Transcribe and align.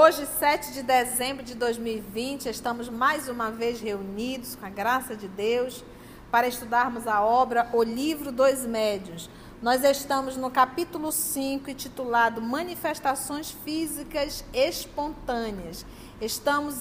Hoje, 0.00 0.26
7 0.26 0.74
de 0.74 0.84
dezembro 0.84 1.42
de 1.42 1.56
2020, 1.56 2.48
estamos 2.48 2.88
mais 2.88 3.28
uma 3.28 3.50
vez 3.50 3.80
reunidos, 3.80 4.54
com 4.54 4.64
a 4.64 4.68
graça 4.68 5.16
de 5.16 5.26
Deus, 5.26 5.84
para 6.30 6.46
estudarmos 6.46 7.08
a 7.08 7.20
obra 7.20 7.68
O 7.72 7.82
Livro 7.82 8.30
dos 8.30 8.64
Médios. 8.64 9.28
Nós 9.60 9.82
estamos 9.82 10.36
no 10.36 10.52
capítulo 10.52 11.10
5, 11.10 11.68
intitulado 11.68 12.40
Manifestações 12.40 13.50
Físicas 13.50 14.44
Espontâneas. 14.54 15.84
Estamos 16.20 16.78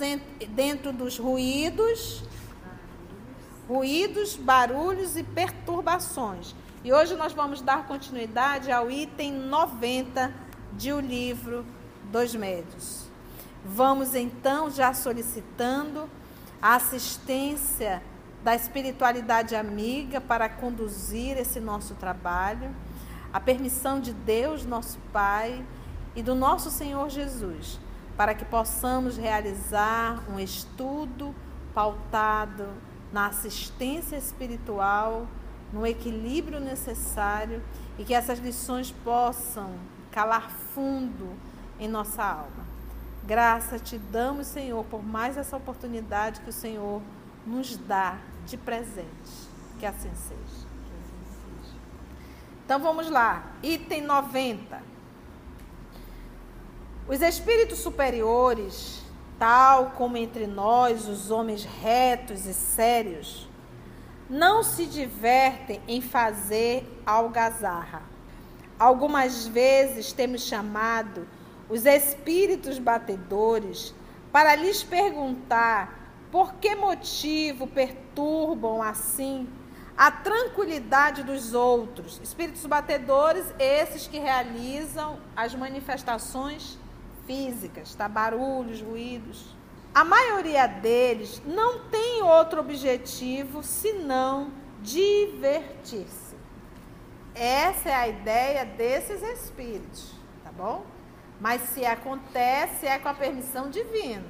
dentro 0.49 0.93
dos 0.93 1.17
ruídos, 1.17 2.23
ruídos, 3.67 4.35
barulhos 4.35 5.17
e 5.17 5.23
perturbações. 5.23 6.53
E 6.83 6.93
hoje 6.93 7.15
nós 7.15 7.33
vamos 7.33 7.61
dar 7.61 7.87
continuidade 7.87 8.71
ao 8.71 8.91
item 8.91 9.33
90 9.33 10.31
de 10.73 10.93
O 10.93 10.99
Livro 10.99 11.65
dos 12.11 12.35
Médios. 12.35 13.06
Vamos 13.69 14.15
então 14.15 14.71
já 14.71 14.93
solicitando 14.93 16.09
a 16.61 16.75
assistência 16.75 18.01
da 18.41 18.55
espiritualidade 18.55 19.57
amiga 19.57 20.21
para 20.21 20.47
conduzir 20.47 21.37
esse 21.37 21.59
nosso 21.59 21.93
trabalho, 21.95 22.73
a 23.33 23.41
permissão 23.41 23.99
de 23.99 24.13
Deus, 24.13 24.65
nosso 24.65 24.97
Pai, 25.11 25.65
e 26.15 26.23
do 26.23 26.33
nosso 26.33 26.71
Senhor 26.71 27.09
Jesus, 27.09 27.77
para 28.15 28.33
que 28.33 28.45
possamos 28.45 29.17
realizar 29.17 30.23
um 30.31 30.39
estudo 30.39 31.35
pautado 31.73 32.69
na 33.11 33.27
assistência 33.27 34.15
espiritual, 34.15 35.27
no 35.73 35.85
equilíbrio 35.85 36.61
necessário 36.61 37.61
e 37.99 38.05
que 38.05 38.13
essas 38.13 38.39
lições 38.39 38.91
possam 39.03 39.73
calar 40.09 40.49
fundo 40.73 41.35
em 41.77 41.89
nossa 41.89 42.23
alma. 42.23 42.66
Graça 43.27 43.77
te 43.77 43.97
damos, 43.97 44.47
Senhor, 44.47 44.85
por 44.85 45.03
mais 45.03 45.35
essa 45.35 45.57
oportunidade 45.57 46.39
que 46.39 46.49
o 46.49 46.53
Senhor 46.53 47.01
nos 47.45 47.75
dá 47.75 48.19
de 48.45 48.55
presente. 48.55 49.49
Que 49.77 49.85
assim 49.85 50.09
seja. 50.15 50.65
Então 52.63 52.79
vamos 52.79 53.09
lá, 53.09 53.51
item 53.61 54.01
90. 54.03 54.81
Os 57.05 57.21
espíritos 57.21 57.79
superiores, 57.79 59.03
tal 59.37 59.91
como 59.91 60.15
entre 60.15 60.47
nós, 60.47 61.09
os 61.09 61.29
homens 61.29 61.65
retos 61.65 62.45
e 62.45 62.53
sérios, 62.53 63.49
não 64.29 64.63
se 64.63 64.85
divertem 64.85 65.81
em 65.85 65.99
fazer 65.99 67.01
algazarra. 67.05 68.03
Algumas 68.79 69.45
vezes 69.45 70.13
temos 70.13 70.43
chamado 70.43 71.27
os 71.69 71.85
espíritos 71.85 72.79
batedores 72.79 73.93
para 74.31 74.55
lhes 74.55 74.83
perguntar 74.83 75.97
por 76.31 76.55
que 76.55 76.75
motivo 76.75 77.67
perturbam 77.67 78.81
assim 78.81 79.47
a 79.97 80.11
tranquilidade 80.11 81.23
dos 81.23 81.53
outros. 81.53 82.21
Espíritos 82.23 82.65
batedores, 82.65 83.45
esses 83.57 84.05
que 84.05 84.19
realizam 84.19 85.19
as 85.35 85.55
manifestações 85.55 86.77
físicas, 87.25 87.95
tá? 87.95 88.07
barulhos, 88.07 88.81
ruídos. 88.81 89.55
A 89.93 90.03
maioria 90.03 90.67
deles 90.67 91.41
não 91.45 91.79
tem 91.89 92.21
outro 92.21 92.59
objetivo 92.59 93.63
senão 93.63 94.51
divertir-se. 94.81 96.35
Essa 97.33 97.89
é 97.89 97.95
a 97.95 98.07
ideia 98.07 98.65
desses 98.65 99.21
espíritos, 99.21 100.13
tá 100.43 100.51
bom? 100.51 100.85
Mas 101.39 101.61
se 101.61 101.85
acontece, 101.85 102.85
é 102.85 102.97
com 102.97 103.09
a 103.09 103.13
permissão 103.13 103.69
divina. 103.69 104.25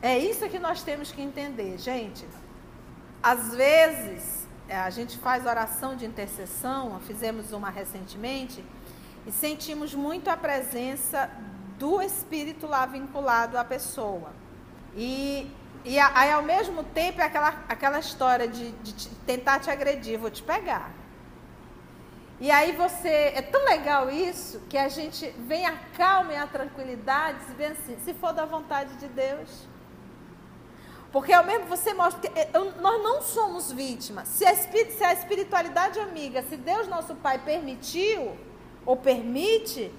É 0.00 0.18
isso 0.18 0.48
que 0.48 0.58
nós 0.58 0.82
temos 0.82 1.10
que 1.10 1.22
entender, 1.22 1.78
gente. 1.78 2.26
Às 3.22 3.54
vezes, 3.54 4.46
é, 4.68 4.76
a 4.76 4.90
gente 4.90 5.18
faz 5.18 5.44
oração 5.46 5.96
de 5.96 6.04
intercessão, 6.04 6.98
fizemos 7.00 7.52
uma 7.52 7.70
recentemente, 7.70 8.64
e 9.26 9.32
sentimos 9.32 9.94
muito 9.94 10.28
a 10.30 10.36
presença 10.36 11.30
do 11.78 12.00
Espírito 12.00 12.66
lá 12.66 12.86
vinculado 12.86 13.58
à 13.58 13.64
pessoa. 13.64 14.32
E, 14.94 15.50
e 15.84 15.98
aí, 15.98 16.32
ao 16.32 16.42
mesmo 16.42 16.82
tempo, 16.82 17.20
é 17.20 17.24
aquela, 17.24 17.64
aquela 17.68 17.98
história 17.98 18.48
de, 18.48 18.72
de 18.72 19.08
tentar 19.26 19.60
te 19.60 19.70
agredir, 19.70 20.18
vou 20.18 20.30
te 20.30 20.42
pegar. 20.42 20.90
E 22.38 22.50
aí 22.50 22.72
você, 22.72 23.32
é 23.34 23.40
tão 23.40 23.64
legal 23.64 24.10
isso, 24.10 24.60
que 24.68 24.76
a 24.76 24.88
gente 24.88 25.26
vem 25.38 25.64
a 25.64 25.74
calma 25.96 26.34
e 26.34 26.36
a 26.36 26.46
tranquilidade, 26.46 27.42
se 27.46 27.52
vê 27.54 27.66
assim, 27.66 27.96
se 28.04 28.12
for 28.12 28.32
da 28.34 28.44
vontade 28.44 28.94
de 28.96 29.08
Deus. 29.08 29.66
Porque 31.10 31.32
ao 31.32 31.44
mesmo 31.46 31.64
você 31.66 31.94
mostra 31.94 32.20
que 32.20 32.38
é, 32.38 32.50
nós 32.52 33.02
não 33.02 33.22
somos 33.22 33.72
vítimas. 33.72 34.28
Se 34.28 34.44
a, 34.44 34.54
se 34.54 35.02
a 35.04 35.14
espiritualidade 35.14 35.98
amiga, 35.98 36.42
se 36.42 36.58
Deus 36.58 36.86
nosso 36.88 37.14
Pai 37.14 37.38
permitiu 37.38 38.36
ou 38.84 38.98
permite, 38.98 39.90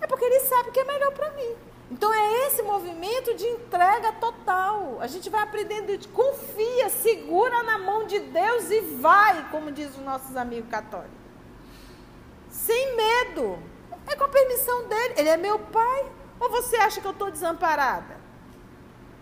é 0.00 0.06
porque 0.08 0.24
Ele 0.24 0.40
sabe 0.40 0.72
que 0.72 0.80
é 0.80 0.84
melhor 0.84 1.12
para 1.12 1.30
mim. 1.30 1.54
Então 1.92 2.12
é 2.12 2.48
esse 2.48 2.60
movimento 2.62 3.34
de 3.34 3.46
entrega 3.46 4.14
total. 4.14 4.98
A 5.00 5.06
gente 5.06 5.30
vai 5.30 5.42
aprendendo, 5.42 6.08
confia, 6.08 6.88
segura 6.88 7.62
na 7.62 7.78
mão 7.78 8.04
de 8.04 8.18
Deus 8.18 8.68
e 8.68 8.80
vai, 8.80 9.48
como 9.50 9.70
diz 9.70 9.90
os 9.90 10.02
nossos 10.02 10.36
amigos 10.36 10.68
católicos 10.68 11.17
sem 12.68 12.96
medo. 12.96 13.58
É 14.06 14.14
com 14.14 14.24
a 14.24 14.28
permissão 14.28 14.86
dele. 14.88 15.14
Ele 15.16 15.28
é 15.30 15.36
meu 15.38 15.58
pai. 15.58 16.12
Ou 16.38 16.50
você 16.50 16.76
acha 16.76 17.00
que 17.00 17.06
eu 17.06 17.12
estou 17.12 17.30
desamparada? 17.30 18.16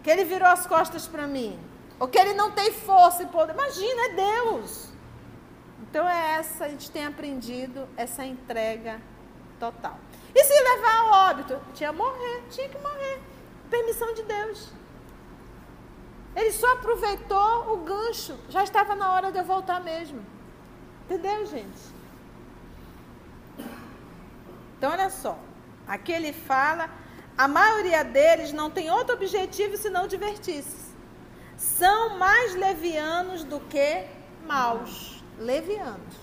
Que 0.02 0.10
ele 0.10 0.24
virou 0.24 0.48
as 0.48 0.66
costas 0.66 1.06
para 1.06 1.26
mim? 1.26 1.58
Ou 2.00 2.08
que 2.08 2.18
ele 2.18 2.34
não 2.34 2.50
tem 2.50 2.72
força 2.72 3.22
e 3.22 3.26
poder? 3.26 3.52
Imagina, 3.52 4.02
é 4.06 4.08
Deus. 4.10 4.88
Então 5.82 6.08
é 6.08 6.38
essa, 6.38 6.64
a 6.64 6.68
gente 6.68 6.90
tem 6.90 7.06
aprendido 7.06 7.88
essa 7.96 8.24
entrega 8.24 9.00
total. 9.58 9.98
E 10.34 10.44
se 10.44 10.52
levar 10.70 10.96
ao 10.98 11.30
óbito? 11.30 11.58
Tinha 11.72 11.90
que 11.90 11.96
morrer, 11.96 12.42
tinha 12.50 12.68
que 12.68 12.78
morrer. 12.78 13.20
Permissão 13.70 14.12
de 14.12 14.22
Deus. 14.24 14.68
Ele 16.34 16.52
só 16.52 16.70
aproveitou 16.72 17.72
o 17.72 17.76
gancho. 17.78 18.36
Já 18.50 18.62
estava 18.62 18.94
na 18.94 19.12
hora 19.12 19.32
de 19.32 19.38
eu 19.38 19.44
voltar 19.44 19.80
mesmo. 19.80 20.20
Entendeu, 21.04 21.46
gente? 21.46 21.96
Então, 24.76 24.92
olha 24.92 25.10
só. 25.10 25.38
Aqui 25.86 26.12
ele 26.12 26.32
fala, 26.32 26.90
a 27.36 27.46
maioria 27.46 28.02
deles 28.02 28.52
não 28.52 28.70
tem 28.70 28.90
outro 28.90 29.14
objetivo 29.14 29.76
senão 29.76 30.06
divertir-se. 30.06 30.86
São 31.56 32.18
mais 32.18 32.54
levianos 32.54 33.44
do 33.44 33.60
que 33.60 34.04
maus. 34.46 35.22
Levianos. 35.38 36.16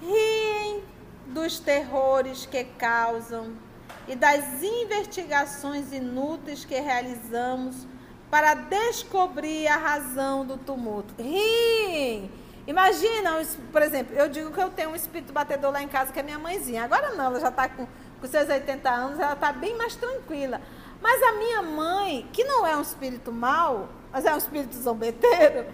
Riem 0.00 0.82
dos 1.26 1.58
terrores 1.58 2.46
que 2.46 2.64
causam 2.64 3.54
e 4.06 4.14
das 4.14 4.62
investigações 4.62 5.92
inúteis 5.92 6.64
que 6.64 6.78
realizamos 6.78 7.86
para 8.30 8.54
descobrir 8.54 9.66
a 9.68 9.76
razão 9.76 10.44
do 10.44 10.56
tumulto. 10.56 11.14
Riem 11.18 12.30
Imagina, 12.66 13.42
por 13.70 13.82
exemplo, 13.82 14.16
eu 14.16 14.28
digo 14.28 14.50
que 14.50 14.60
eu 14.60 14.70
tenho 14.70 14.90
um 14.90 14.96
espírito 14.96 15.32
batedor 15.32 15.70
lá 15.70 15.82
em 15.82 15.88
casa, 15.88 16.12
que 16.12 16.18
é 16.18 16.22
minha 16.22 16.38
mãezinha. 16.38 16.84
Agora 16.84 17.10
não, 17.10 17.26
ela 17.26 17.40
já 17.40 17.48
está 17.48 17.68
com, 17.68 17.86
com 18.20 18.26
seus 18.26 18.48
80 18.48 18.90
anos, 18.90 19.18
ela 19.18 19.34
está 19.34 19.52
bem 19.52 19.76
mais 19.76 19.94
tranquila. 19.96 20.60
Mas 21.02 21.22
a 21.22 21.32
minha 21.32 21.62
mãe, 21.62 22.28
que 22.32 22.42
não 22.44 22.66
é 22.66 22.74
um 22.74 22.80
espírito 22.80 23.30
mau, 23.30 23.90
mas 24.10 24.24
é 24.24 24.34
um 24.34 24.38
espírito 24.38 24.74
zombeteiro, 24.76 25.66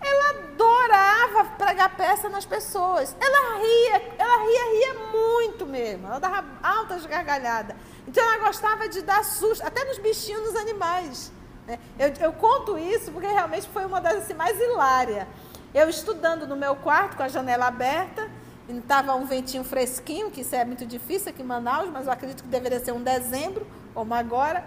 ela 0.00 0.30
adorava 0.30 1.44
pregar 1.56 1.96
peça 1.96 2.28
nas 2.28 2.44
pessoas. 2.44 3.14
Ela 3.20 3.58
ria, 3.58 4.14
ela 4.18 4.44
ria, 4.44 4.72
ria 4.72 4.94
muito 5.12 5.64
mesmo. 5.66 6.08
Ela 6.08 6.18
dava 6.18 6.44
altas 6.62 7.06
gargalhadas. 7.06 7.76
Então 8.06 8.22
ela 8.24 8.44
gostava 8.44 8.88
de 8.88 9.00
dar 9.02 9.24
susto, 9.24 9.64
até 9.64 9.84
nos 9.84 9.98
bichinhos, 9.98 10.42
nos 10.42 10.56
animais. 10.56 11.32
Né? 11.66 11.78
Eu, 11.98 12.12
eu 12.20 12.32
conto 12.32 12.76
isso 12.76 13.12
porque 13.12 13.26
realmente 13.26 13.68
foi 13.68 13.84
uma 13.86 14.00
das 14.00 14.24
assim, 14.24 14.34
mais 14.34 14.60
hilárias. 14.60 15.26
Eu 15.74 15.88
estudando 15.88 16.46
no 16.46 16.54
meu 16.54 16.76
quarto 16.76 17.16
com 17.16 17.24
a 17.24 17.28
janela 17.28 17.66
aberta, 17.66 18.30
estava 18.68 19.12
um 19.16 19.26
ventinho 19.26 19.64
fresquinho, 19.64 20.30
que 20.30 20.42
isso 20.42 20.54
é 20.54 20.64
muito 20.64 20.86
difícil 20.86 21.30
aqui 21.30 21.42
em 21.42 21.44
Manaus, 21.44 21.90
mas 21.90 22.06
eu 22.06 22.12
acredito 22.12 22.44
que 22.44 22.48
deveria 22.48 22.78
ser 22.78 22.92
um 22.92 23.02
dezembro, 23.02 23.66
como 23.92 24.14
agora. 24.14 24.64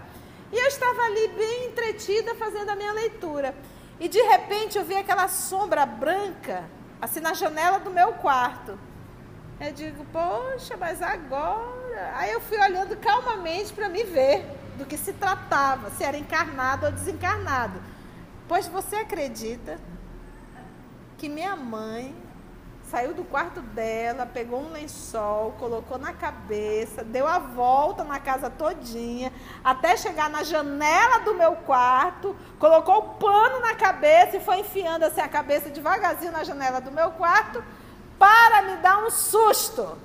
E 0.52 0.56
eu 0.56 0.66
estava 0.66 1.00
ali 1.00 1.28
bem 1.28 1.68
entretida 1.68 2.34
fazendo 2.34 2.68
a 2.68 2.76
minha 2.76 2.92
leitura. 2.92 3.54
E 3.98 4.06
de 4.06 4.20
repente 4.20 4.76
eu 4.76 4.84
vi 4.84 4.96
aquela 4.96 5.28
sombra 5.28 5.86
branca, 5.86 6.64
assim 7.00 7.20
na 7.20 7.32
janela 7.32 7.80
do 7.80 7.90
meu 7.90 8.12
quarto. 8.12 8.78
Eu 9.58 9.72
digo, 9.72 10.04
poxa, 10.12 10.76
mas 10.76 11.00
agora. 11.00 12.12
Aí 12.16 12.30
eu 12.32 12.40
fui 12.42 12.60
olhando 12.60 12.94
calmamente 12.98 13.72
para 13.72 13.88
me 13.88 14.04
ver 14.04 14.44
do 14.76 14.84
que 14.84 14.98
se 14.98 15.14
tratava, 15.14 15.88
se 15.88 16.04
era 16.04 16.18
encarnado 16.18 16.84
ou 16.84 16.92
desencarnado. 16.92 17.80
Pois 18.46 18.68
você 18.68 18.96
acredita 18.96 19.78
que 21.18 21.28
minha 21.28 21.56
mãe 21.56 22.14
saiu 22.84 23.12
do 23.12 23.24
quarto 23.24 23.60
dela, 23.60 24.24
pegou 24.24 24.62
um 24.62 24.72
lençol, 24.72 25.52
colocou 25.58 25.98
na 25.98 26.14
cabeça, 26.14 27.04
deu 27.04 27.26
a 27.26 27.38
volta 27.38 28.02
na 28.02 28.18
casa 28.18 28.48
todinha, 28.48 29.30
até 29.62 29.94
chegar 29.96 30.30
na 30.30 30.42
janela 30.42 31.18
do 31.18 31.34
meu 31.34 31.56
quarto, 31.56 32.34
colocou 32.58 32.98
o 32.98 33.08
pano 33.14 33.60
na 33.60 33.74
cabeça 33.74 34.38
e 34.38 34.40
foi 34.40 34.60
enfiando 34.60 35.02
assim 35.02 35.20
a 35.20 35.28
cabeça 35.28 35.68
devagarzinho 35.68 36.32
na 36.32 36.44
janela 36.44 36.80
do 36.80 36.90
meu 36.90 37.10
quarto 37.10 37.62
para 38.18 38.62
me 38.62 38.76
dar 38.76 39.04
um 39.04 39.10
susto. 39.10 39.98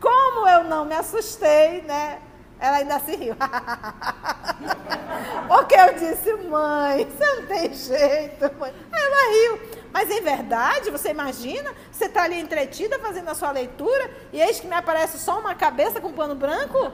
Como 0.00 0.46
eu 0.48 0.64
não 0.64 0.84
me 0.84 0.94
assustei, 0.94 1.80
né? 1.82 2.20
Ela 2.58 2.78
ainda 2.78 2.98
se 3.00 3.16
riu. 3.16 3.36
Porque 5.48 5.74
eu 5.74 5.94
disse, 5.94 6.32
mãe, 6.34 7.06
você 7.06 7.34
não 7.36 7.46
tem 7.46 7.72
jeito. 7.72 8.50
Mãe. 8.58 8.74
Ela 8.92 9.32
riu. 9.32 9.79
Mas 9.92 10.10
em 10.10 10.20
verdade, 10.22 10.90
você 10.90 11.10
imagina, 11.10 11.72
você 11.90 12.04
está 12.04 12.22
ali 12.22 12.38
entretida 12.38 12.98
fazendo 12.98 13.28
a 13.28 13.34
sua 13.34 13.50
leitura 13.50 14.10
e 14.32 14.40
eis 14.40 14.60
que 14.60 14.66
me 14.66 14.74
aparece 14.74 15.18
só 15.18 15.40
uma 15.40 15.54
cabeça 15.54 16.00
com 16.00 16.12
pano 16.12 16.34
branco? 16.34 16.92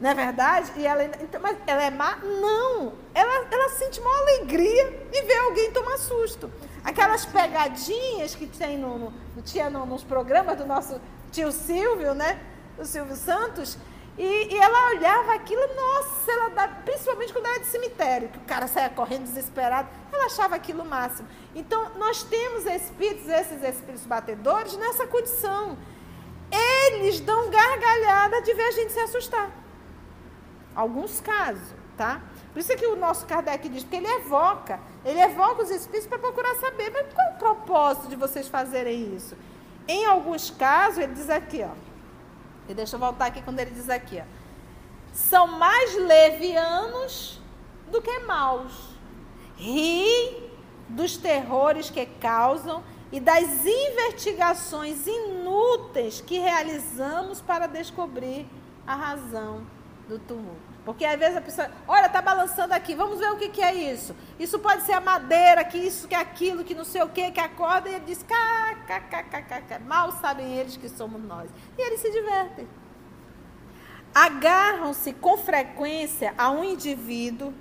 Não 0.00 0.10
é 0.10 0.14
verdade? 0.14 0.72
E 0.76 0.84
ela, 0.84 1.04
então, 1.04 1.40
mas 1.40 1.56
ela 1.64 1.84
é 1.84 1.90
má? 1.90 2.16
Não. 2.16 2.92
Ela, 3.14 3.46
ela 3.48 3.68
sente 3.68 4.00
uma 4.00 4.18
alegria 4.22 5.08
em 5.12 5.24
ver 5.24 5.38
alguém 5.38 5.70
tomar 5.70 5.96
susto. 5.96 6.50
Aquelas 6.82 7.24
pegadinhas 7.24 8.34
que 8.34 8.48
tem 8.48 8.76
no, 8.78 8.98
no, 8.98 9.42
tinha 9.44 9.70
no, 9.70 9.86
nos 9.86 10.02
programas 10.02 10.58
do 10.58 10.66
nosso 10.66 11.00
tio 11.30 11.52
Silvio, 11.52 12.14
né? 12.14 12.40
O 12.76 12.84
Silvio 12.84 13.14
Santos, 13.14 13.78
e, 14.18 14.54
e, 14.54 14.58
ela 14.58 14.90
olhava 14.90 15.34
aquilo, 15.34 15.62
nossa, 15.74 16.30
ela 16.30 16.50
dá, 16.50 16.68
principalmente 16.68 17.32
quando 17.32 17.46
era 17.46 17.60
de 17.60 17.66
cemitério, 17.66 18.28
que 18.28 18.38
o 18.38 18.42
cara 18.42 18.66
saia 18.66 18.90
correndo 18.90 19.22
desesperado, 19.22 19.88
ela 20.12 20.26
achava 20.26 20.54
aquilo 20.54 20.82
o 20.82 20.86
máximo. 20.86 21.26
Então, 21.54 21.92
nós 21.96 22.22
temos 22.22 22.66
espíritos, 22.66 23.26
esses 23.26 23.62
espíritos 23.62 24.04
batedores, 24.04 24.76
nessa 24.76 25.06
condição. 25.06 25.78
Eles 26.50 27.20
dão 27.20 27.48
gargalhada 27.48 28.42
de 28.42 28.52
ver 28.52 28.64
a 28.64 28.70
gente 28.72 28.92
se 28.92 29.00
assustar. 29.00 29.50
Alguns 30.74 31.20
casos, 31.20 31.74
tá? 31.96 32.20
Por 32.52 32.58
isso 32.58 32.70
é 32.70 32.76
que 32.76 32.86
o 32.86 32.96
nosso 32.96 33.24
Kardec 33.24 33.66
diz, 33.70 33.82
porque 33.82 33.96
ele 33.96 34.08
evoca, 34.08 34.78
ele 35.06 35.20
evoca 35.20 35.62
os 35.62 35.70
espíritos 35.70 36.06
para 36.06 36.18
procurar 36.18 36.54
saber, 36.56 36.90
mas 36.90 37.06
qual 37.14 37.28
é 37.28 37.30
o 37.30 37.38
propósito 37.38 38.08
de 38.08 38.16
vocês 38.16 38.46
fazerem 38.46 39.16
isso? 39.16 39.34
Em 39.88 40.04
alguns 40.04 40.50
casos, 40.50 40.98
ele 40.98 41.14
diz 41.14 41.30
aqui, 41.30 41.64
ó, 41.64 41.91
e 42.68 42.74
deixa 42.74 42.96
eu 42.96 43.00
voltar 43.00 43.26
aqui 43.26 43.42
quando 43.42 43.58
ele 43.58 43.70
diz 43.70 43.88
aqui, 43.88 44.20
ó. 44.20 44.24
São 45.12 45.46
mais 45.46 45.94
levianos 45.96 47.40
do 47.90 48.00
que 48.00 48.18
maus. 48.20 48.72
Ri 49.56 50.50
dos 50.88 51.16
terrores 51.16 51.90
que 51.90 52.06
causam 52.06 52.82
e 53.10 53.20
das 53.20 53.64
investigações 53.64 55.06
inúteis 55.06 56.20
que 56.20 56.38
realizamos 56.38 57.40
para 57.40 57.66
descobrir 57.66 58.46
a 58.86 58.94
razão 58.94 59.66
do 60.08 60.18
tumulto. 60.18 60.71
Porque 60.84 61.04
às 61.04 61.18
vezes 61.18 61.36
a 61.36 61.40
pessoa, 61.40 61.70
olha, 61.86 62.08
tá 62.08 62.20
balançando 62.20 62.74
aqui, 62.74 62.94
vamos 62.94 63.18
ver 63.18 63.30
o 63.30 63.36
que, 63.36 63.48
que 63.48 63.62
é 63.62 63.72
isso. 63.72 64.16
Isso 64.38 64.58
pode 64.58 64.82
ser 64.82 64.92
a 64.92 65.00
madeira, 65.00 65.64
que 65.64 65.78
isso, 65.78 66.08
que 66.08 66.14
aquilo, 66.14 66.64
que 66.64 66.74
não 66.74 66.84
sei 66.84 67.02
o 67.02 67.08
que, 67.08 67.30
que 67.30 67.40
acorda 67.40 67.88
e 67.88 67.94
ele 67.94 68.04
diz, 68.04 68.22
cá, 68.24 68.76
cá, 68.86 69.00
cá, 69.00 69.22
cá, 69.22 69.42
cá, 69.42 69.60
cá. 69.60 69.78
mal 69.78 70.10
sabem 70.12 70.58
eles 70.58 70.76
que 70.76 70.88
somos 70.88 71.22
nós. 71.22 71.48
E 71.78 71.82
eles 71.82 72.00
se 72.00 72.10
divertem. 72.10 72.68
Agarram-se 74.12 75.12
com 75.12 75.38
frequência 75.38 76.34
a 76.36 76.50
um 76.50 76.64
indivíduo, 76.64 77.54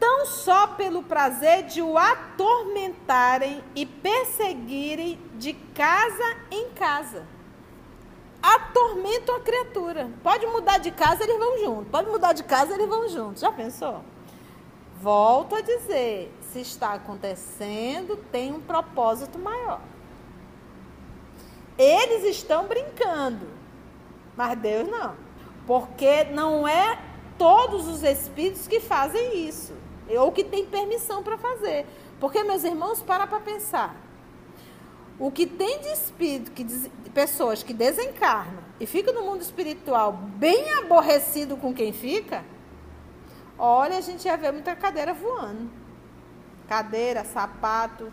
tão 0.00 0.24
só 0.24 0.68
pelo 0.68 1.02
prazer 1.02 1.64
de 1.64 1.82
o 1.82 1.98
atormentarem 1.98 3.62
e 3.74 3.84
perseguirem 3.84 5.20
de 5.34 5.52
casa 5.52 6.36
em 6.50 6.70
casa 6.70 7.26
atormentam 8.42 9.36
a 9.36 9.40
criatura. 9.40 10.10
Pode 10.22 10.46
mudar 10.46 10.78
de 10.78 10.90
casa, 10.90 11.22
eles 11.22 11.38
vão 11.38 11.58
juntos. 11.58 11.88
Pode 11.90 12.10
mudar 12.10 12.32
de 12.32 12.42
casa, 12.42 12.74
eles 12.74 12.88
vão 12.88 13.08
juntos. 13.08 13.40
Já 13.40 13.52
pensou? 13.52 14.02
Volto 15.00 15.54
a 15.54 15.60
dizer, 15.60 16.32
se 16.52 16.60
está 16.60 16.94
acontecendo, 16.94 18.16
tem 18.30 18.52
um 18.52 18.60
propósito 18.60 19.38
maior. 19.38 19.80
Eles 21.78 22.24
estão 22.24 22.66
brincando, 22.66 23.46
mas 24.36 24.58
Deus 24.58 24.88
não. 24.88 25.14
Porque 25.66 26.24
não 26.24 26.66
é 26.66 26.98
todos 27.38 27.88
os 27.88 28.02
espíritos 28.02 28.68
que 28.68 28.78
fazem 28.78 29.46
isso, 29.48 29.72
ou 30.18 30.30
que 30.30 30.44
têm 30.44 30.66
permissão 30.66 31.22
para 31.22 31.38
fazer. 31.38 31.86
Porque, 32.20 32.42
meus 32.44 32.62
irmãos, 32.62 33.02
para 33.02 33.26
para 33.26 33.40
pensar. 33.40 33.96
O 35.18 35.30
que 35.30 35.46
tem 35.46 35.80
de 35.80 35.88
espírito, 35.88 36.50
que 36.50 36.64
de 36.64 37.10
pessoas 37.10 37.62
que 37.62 37.72
desencarnam 37.72 38.62
e 38.80 38.86
ficam 38.86 39.14
no 39.14 39.22
mundo 39.22 39.42
espiritual 39.42 40.12
bem 40.12 40.72
aborrecido 40.78 41.56
com 41.56 41.72
quem 41.72 41.92
fica, 41.92 42.44
olha, 43.58 43.98
a 43.98 44.00
gente 44.00 44.24
ia 44.26 44.36
ver 44.36 44.52
muita 44.52 44.74
cadeira 44.74 45.12
voando. 45.12 45.70
Cadeira, 46.66 47.24
sapato, 47.24 48.12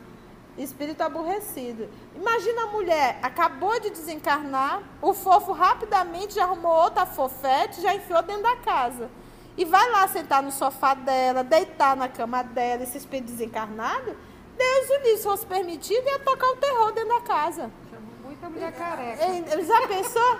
espírito 0.58 1.02
aborrecido. 1.02 1.90
Imagina 2.16 2.64
a 2.64 2.68
mulher, 2.68 3.20
acabou 3.22 3.80
de 3.80 3.90
desencarnar, 3.90 4.84
o 5.02 5.14
fofo 5.14 5.52
rapidamente 5.52 6.36
já 6.36 6.44
arrumou 6.44 6.72
outra 6.72 7.06
fofete, 7.06 7.82
já 7.82 7.96
enfiou 7.96 8.22
dentro 8.22 8.44
da 8.44 8.58
casa. 8.58 9.10
E 9.58 9.66
vai 9.66 9.90
lá 9.92 10.08
sentar 10.08 10.42
no 10.42 10.52
sofá 10.52 10.94
dela, 10.94 11.44
deitar 11.44 11.96
na 11.96 12.08
cama 12.08 12.44
dela, 12.44 12.84
esse 12.84 12.98
espírito 12.98 13.32
desencarnado, 13.32 14.16
Deus 14.60 14.90
o 14.90 14.94
livre, 14.96 15.18
se 15.18 15.24
fosse 15.24 15.46
permitido, 15.46 16.06
ia 16.06 16.20
tocar 16.20 16.48
o 16.48 16.58
terror 16.58 16.92
dentro 16.92 17.10
da 17.10 17.22
casa. 17.22 17.72
Chamou 17.90 18.14
muita 18.26 18.50
mulher 18.50 18.74
careca. 18.74 19.64
Já 19.64 19.88
pensou? 19.88 20.38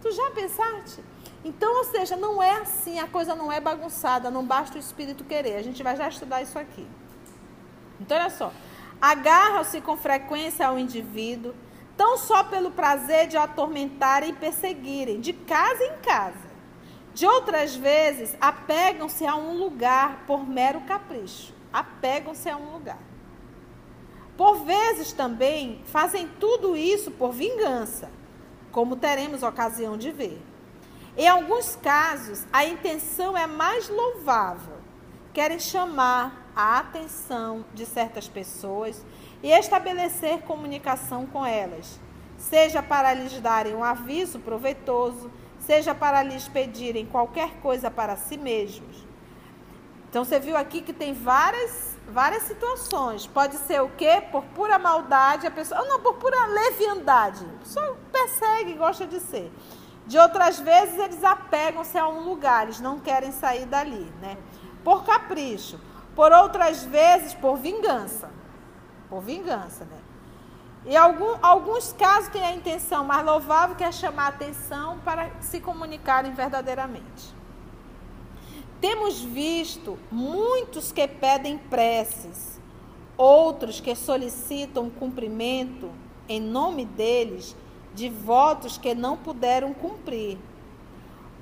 tu 0.00 0.12
já 0.12 0.30
pensaste? 0.30 1.02
Então, 1.44 1.78
ou 1.78 1.84
seja, 1.84 2.16
não 2.16 2.40
é 2.40 2.52
assim, 2.60 3.00
a 3.00 3.08
coisa 3.08 3.34
não 3.34 3.50
é 3.50 3.60
bagunçada, 3.60 4.30
não 4.30 4.46
basta 4.46 4.76
o 4.76 4.80
espírito 4.80 5.24
querer. 5.24 5.56
A 5.56 5.62
gente 5.62 5.82
vai 5.82 5.96
já 5.96 6.08
estudar 6.08 6.40
isso 6.40 6.56
aqui. 6.56 6.86
Então, 8.00 8.16
olha 8.16 8.30
só. 8.30 8.52
Agarram-se 9.00 9.80
com 9.80 9.96
frequência 9.96 10.64
ao 10.64 10.78
indivíduo, 10.78 11.52
tão 11.96 12.16
só 12.16 12.44
pelo 12.44 12.70
prazer 12.70 13.26
de 13.26 13.36
o 13.36 13.40
atormentarem 13.40 14.30
e 14.30 14.32
perseguirem, 14.32 15.20
de 15.20 15.32
casa 15.32 15.82
em 15.84 15.96
casa. 15.98 16.52
De 17.12 17.26
outras 17.26 17.74
vezes, 17.74 18.36
apegam-se 18.40 19.26
a 19.26 19.34
um 19.34 19.58
lugar 19.58 20.24
por 20.28 20.48
mero 20.48 20.80
capricho. 20.82 21.52
Apegam-se 21.72 22.48
a 22.48 22.56
um 22.56 22.72
lugar. 22.72 23.11
Por 24.36 24.64
vezes 24.64 25.12
também 25.12 25.80
fazem 25.84 26.28
tudo 26.40 26.76
isso 26.76 27.10
por 27.10 27.32
vingança, 27.32 28.10
como 28.70 28.96
teremos 28.96 29.42
ocasião 29.42 29.96
de 29.96 30.10
ver. 30.10 30.40
Em 31.16 31.28
alguns 31.28 31.76
casos, 31.76 32.46
a 32.50 32.64
intenção 32.64 33.36
é 33.36 33.46
mais 33.46 33.88
louvável. 33.88 34.76
Querem 35.34 35.58
chamar 35.58 36.50
a 36.56 36.78
atenção 36.78 37.64
de 37.74 37.84
certas 37.84 38.28
pessoas 38.28 39.04
e 39.42 39.50
estabelecer 39.50 40.40
comunicação 40.42 41.26
com 41.26 41.44
elas, 41.44 42.00
seja 42.38 42.82
para 42.82 43.12
lhes 43.12 43.38
darem 43.40 43.74
um 43.74 43.84
aviso 43.84 44.38
proveitoso, 44.38 45.30
seja 45.58 45.94
para 45.94 46.22
lhes 46.22 46.48
pedirem 46.48 47.06
qualquer 47.06 47.60
coisa 47.60 47.90
para 47.90 48.16
si 48.16 48.36
mesmos. 48.36 49.11
Então 50.12 50.26
você 50.26 50.38
viu 50.38 50.58
aqui 50.58 50.82
que 50.82 50.92
tem 50.92 51.14
várias 51.14 51.96
várias 52.06 52.42
situações. 52.42 53.26
Pode 53.26 53.56
ser 53.56 53.80
o 53.80 53.88
quê? 53.88 54.22
Por 54.30 54.44
pura 54.44 54.78
maldade, 54.78 55.46
a 55.46 55.50
pessoa. 55.50 55.82
Não, 55.86 56.00
por 56.00 56.16
pura 56.16 56.44
leviandade. 56.44 57.46
A 57.46 57.58
pessoa 57.60 57.96
persegue, 58.12 58.74
gosta 58.74 59.06
de 59.06 59.18
ser. 59.20 59.50
De 60.06 60.18
outras 60.18 60.60
vezes, 60.60 60.98
eles 60.98 61.24
apegam-se 61.24 61.96
a 61.96 62.06
um 62.06 62.28
lugar, 62.28 62.64
eles 62.64 62.78
não 62.78 63.00
querem 63.00 63.32
sair 63.32 63.64
dali, 63.64 64.12
né? 64.20 64.36
Por 64.84 65.02
capricho. 65.02 65.80
Por 66.14 66.30
outras 66.30 66.84
vezes, 66.84 67.32
por 67.32 67.56
vingança. 67.56 68.28
Por 69.08 69.22
vingança, 69.22 69.86
né? 69.86 69.98
E 70.84 70.94
algum, 70.94 71.38
alguns 71.40 71.94
casos 71.94 72.28
têm 72.28 72.44
a 72.44 72.54
intenção 72.54 73.02
mais 73.02 73.24
louvável 73.24 73.74
que 73.76 73.84
é 73.84 73.90
chamar 73.90 74.26
a 74.26 74.28
atenção 74.28 74.98
para 74.98 75.30
se 75.40 75.58
comunicarem 75.58 76.34
verdadeiramente. 76.34 77.41
Temos 78.82 79.20
visto 79.20 79.96
muitos 80.10 80.90
que 80.90 81.06
pedem 81.06 81.56
preces, 81.56 82.60
outros 83.16 83.80
que 83.80 83.94
solicitam 83.94 84.90
cumprimento 84.90 85.88
em 86.28 86.40
nome 86.40 86.84
deles 86.84 87.54
de 87.94 88.08
votos 88.08 88.76
que 88.76 88.92
não 88.92 89.16
puderam 89.16 89.72
cumprir. 89.72 90.36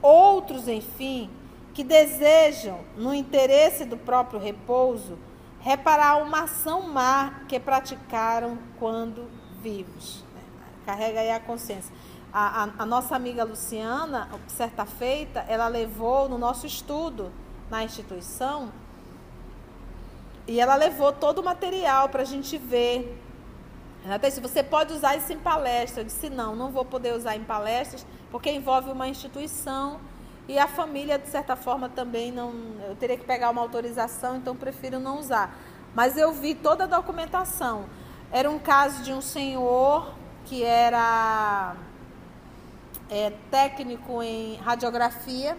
Outros, 0.03 0.69
enfim, 0.69 1.31
que 1.73 1.83
desejam, 1.83 2.81
no 2.95 3.15
interesse 3.15 3.87
do 3.87 3.97
próprio 3.97 4.39
repouso, 4.39 5.19
reparar 5.61 6.23
uma 6.23 6.43
ação 6.43 6.91
má 6.91 7.41
que 7.49 7.59
praticaram 7.59 8.59
quando 8.79 9.31
vivos. 9.63 10.23
Carrega 10.85 11.21
aí 11.21 11.31
a 11.31 11.41
consciência. 11.41 11.95
A, 12.33 12.65
a, 12.65 12.69
a, 12.79 12.87
nossa 12.87 13.17
amiga 13.17 13.45
Luciana, 13.45 14.29
certa 14.47 14.85
feita, 14.85 15.41
ela 15.49 15.67
levou 15.69 16.29
no 16.29 16.39
nosso 16.39 16.67
estudo 16.67 17.31
na 17.69 17.83
instituição 17.83 18.71
e 20.47 20.61
ela 20.61 20.75
levou 20.77 21.13
todo 21.13 21.41
o 21.41 21.45
material 21.45 22.09
para 22.09 22.23
a 22.23 22.25
gente 22.25 22.57
ver 22.57 23.21
Renata 24.03 24.29
disse, 24.29 24.41
você 24.41 24.63
pode 24.63 24.95
usar 24.95 25.17
isso 25.17 25.33
em 25.33 25.39
palestra. 25.39 26.01
Eu 26.01 26.07
disse, 26.07 26.31
não, 26.31 26.57
não 26.57 26.71
vou 26.71 26.85
poder 26.85 27.15
usar 27.15 27.37
em 27.37 27.45
palestras, 27.45 28.07
porque 28.31 28.51
envolve 28.51 28.91
uma 28.91 29.07
instituição 29.07 30.01
e 30.49 30.59
a 30.59 30.67
família, 30.67 31.19
de 31.19 31.29
certa 31.29 31.55
forma, 31.55 31.89
também 31.89 32.33
não. 32.33 32.53
Eu 32.89 32.97
teria 32.97 33.17
que 33.17 33.25
pegar 33.25 33.51
uma 33.51 33.61
autorização, 33.61 34.37
então 34.37 34.57
prefiro 34.57 34.99
não 34.99 35.19
usar. 35.19 35.55
Mas 35.95 36.17
eu 36.17 36.33
vi 36.33 36.55
toda 36.55 36.85
a 36.85 36.87
documentação. 36.87 37.85
Era 38.33 38.51
um 38.51 38.59
caso 38.59 39.03
de 39.03 39.13
um 39.13 39.21
senhor 39.21 40.15
que 40.47 40.65
era 40.65 41.77
é, 43.11 43.33
técnico 43.51 44.23
em 44.23 44.57
radiografia. 44.57 45.57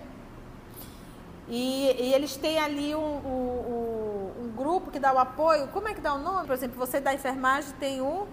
E, 1.48 1.92
e 2.00 2.14
eles 2.14 2.38
têm 2.38 2.58
ali 2.58 2.96
um, 2.96 3.00
um, 3.00 4.32
um, 4.42 4.54
grupo 4.56 4.90
que 4.90 5.00
dá 5.00 5.14
o 5.14 5.20
apoio. 5.20 5.68
Como 5.68 5.88
é 5.88 5.94
que 5.94 6.00
dá 6.00 6.14
o 6.14 6.20
nome? 6.20 6.48
Por 6.48 6.54
exemplo, 6.54 6.78
você 6.78 7.00
da 7.00 7.14
enfermagem 7.14 7.74
tem 7.80 8.00
o. 8.00 8.26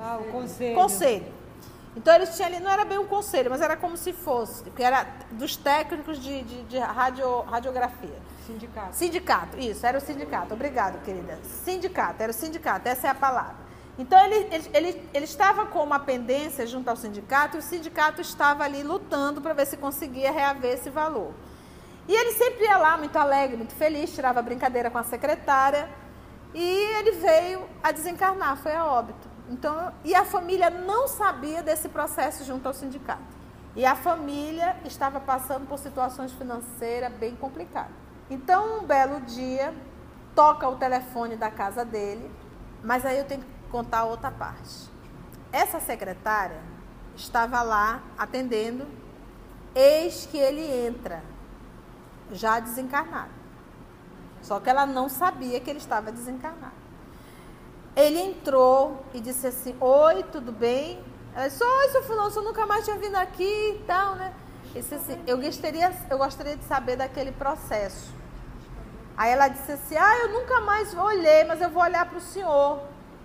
Ah, 0.00 0.18
o 0.20 0.32
conselho. 0.32 0.74
Conselho. 0.74 1.38
Então 1.96 2.14
eles 2.14 2.34
tinham 2.34 2.48
ali, 2.48 2.60
não 2.60 2.70
era 2.70 2.84
bem 2.84 2.98
um 2.98 3.06
conselho, 3.06 3.50
mas 3.50 3.60
era 3.60 3.76
como 3.76 3.96
se 3.96 4.12
fosse, 4.12 4.70
que 4.70 4.82
era 4.82 5.04
dos 5.32 5.56
técnicos 5.56 6.18
de, 6.20 6.42
de, 6.42 6.62
de 6.64 6.78
radio, 6.78 7.40
radiografia. 7.40 8.16
Sindicato. 8.46 8.96
Sindicato, 8.96 9.58
isso, 9.58 9.84
era 9.84 9.98
o 9.98 10.00
sindicato. 10.00 10.54
Obrigado, 10.54 11.02
querida. 11.02 11.38
Sindicato, 11.42 12.22
era 12.22 12.30
o 12.30 12.34
sindicato, 12.34 12.88
essa 12.88 13.08
é 13.08 13.10
a 13.10 13.14
palavra. 13.14 13.67
Então 13.98 14.18
ele, 14.24 14.48
ele, 14.54 14.70
ele, 14.72 15.10
ele 15.12 15.24
estava 15.24 15.66
com 15.66 15.82
uma 15.82 15.98
pendência 15.98 16.64
junto 16.66 16.88
ao 16.88 16.96
sindicato 16.96 17.56
e 17.56 17.58
o 17.58 17.62
sindicato 17.62 18.20
estava 18.20 18.62
ali 18.62 18.82
lutando 18.84 19.40
para 19.40 19.52
ver 19.52 19.66
se 19.66 19.76
conseguia 19.76 20.30
reaver 20.30 20.74
esse 20.74 20.88
valor. 20.88 21.32
E 22.06 22.14
ele 22.14 22.32
sempre 22.32 22.64
ia 22.64 22.78
lá 22.78 22.96
muito 22.96 23.16
alegre, 23.16 23.56
muito 23.56 23.74
feliz, 23.74 24.14
tirava 24.14 24.40
brincadeira 24.40 24.88
com 24.88 24.98
a 24.98 25.02
secretária 25.02 25.90
e 26.54 26.62
ele 26.62 27.12
veio 27.12 27.68
a 27.82 27.90
desencarnar, 27.90 28.56
foi 28.56 28.74
a 28.74 28.86
óbito. 28.86 29.28
Então, 29.50 29.92
e 30.04 30.14
a 30.14 30.24
família 30.24 30.70
não 30.70 31.08
sabia 31.08 31.62
desse 31.62 31.88
processo 31.88 32.44
junto 32.44 32.66
ao 32.66 32.74
sindicato. 32.74 33.36
E 33.74 33.84
a 33.84 33.94
família 33.94 34.76
estava 34.84 35.20
passando 35.20 35.66
por 35.66 35.78
situações 35.78 36.32
financeiras 36.32 37.12
bem 37.12 37.34
complicadas. 37.36 37.92
Então, 38.30 38.80
um 38.80 38.84
belo 38.84 39.20
dia, 39.22 39.74
toca 40.34 40.68
o 40.68 40.76
telefone 40.76 41.36
da 41.36 41.50
casa 41.50 41.84
dele, 41.84 42.30
mas 42.82 43.04
aí 43.04 43.18
eu 43.18 43.24
tenho 43.24 43.42
que 43.42 43.57
contar 43.70 44.04
outra 44.04 44.30
parte. 44.30 44.88
Essa 45.52 45.80
secretária 45.80 46.60
estava 47.16 47.62
lá 47.62 48.02
atendendo, 48.16 48.86
eis 49.74 50.26
que 50.26 50.38
ele 50.38 50.62
entra, 50.86 51.22
já 52.30 52.60
desencarnado. 52.60 53.38
Só 54.42 54.60
que 54.60 54.70
ela 54.70 54.86
não 54.86 55.08
sabia 55.08 55.60
que 55.60 55.70
ele 55.70 55.78
estava 55.78 56.12
desencarnado. 56.12 56.78
Ele 57.96 58.18
entrou 58.18 59.04
e 59.12 59.20
disse 59.20 59.46
assim: 59.46 59.76
Oi, 59.80 60.22
tudo 60.24 60.52
bem? 60.52 61.02
Ela 61.34 61.48
disse: 61.48 61.64
Oi, 61.64 61.88
seu 61.88 62.02
fulano, 62.04 62.30
você 62.30 62.40
nunca 62.40 62.66
mais 62.66 62.84
tinha 62.84 62.96
vindo 62.96 63.16
aqui 63.16 63.74
e 63.74 63.84
tal, 63.86 64.14
né? 64.14 64.32
Ele 64.74 64.82
disse 64.82 64.94
assim: 64.94 65.22
eu 65.26 65.38
gostaria, 65.38 65.92
eu 66.10 66.18
gostaria 66.18 66.56
de 66.56 66.64
saber 66.64 66.96
daquele 66.96 67.32
processo. 67.32 68.12
Aí 69.16 69.30
ela 69.32 69.48
disse 69.48 69.72
assim: 69.72 69.96
Ah, 69.96 70.18
eu 70.18 70.28
nunca 70.32 70.60
mais 70.60 70.94
olhei, 70.94 71.44
mas 71.44 71.60
eu 71.60 71.70
vou 71.70 71.82
olhar 71.82 72.06
para 72.06 72.18
o 72.18 72.20
senhor. 72.20 72.80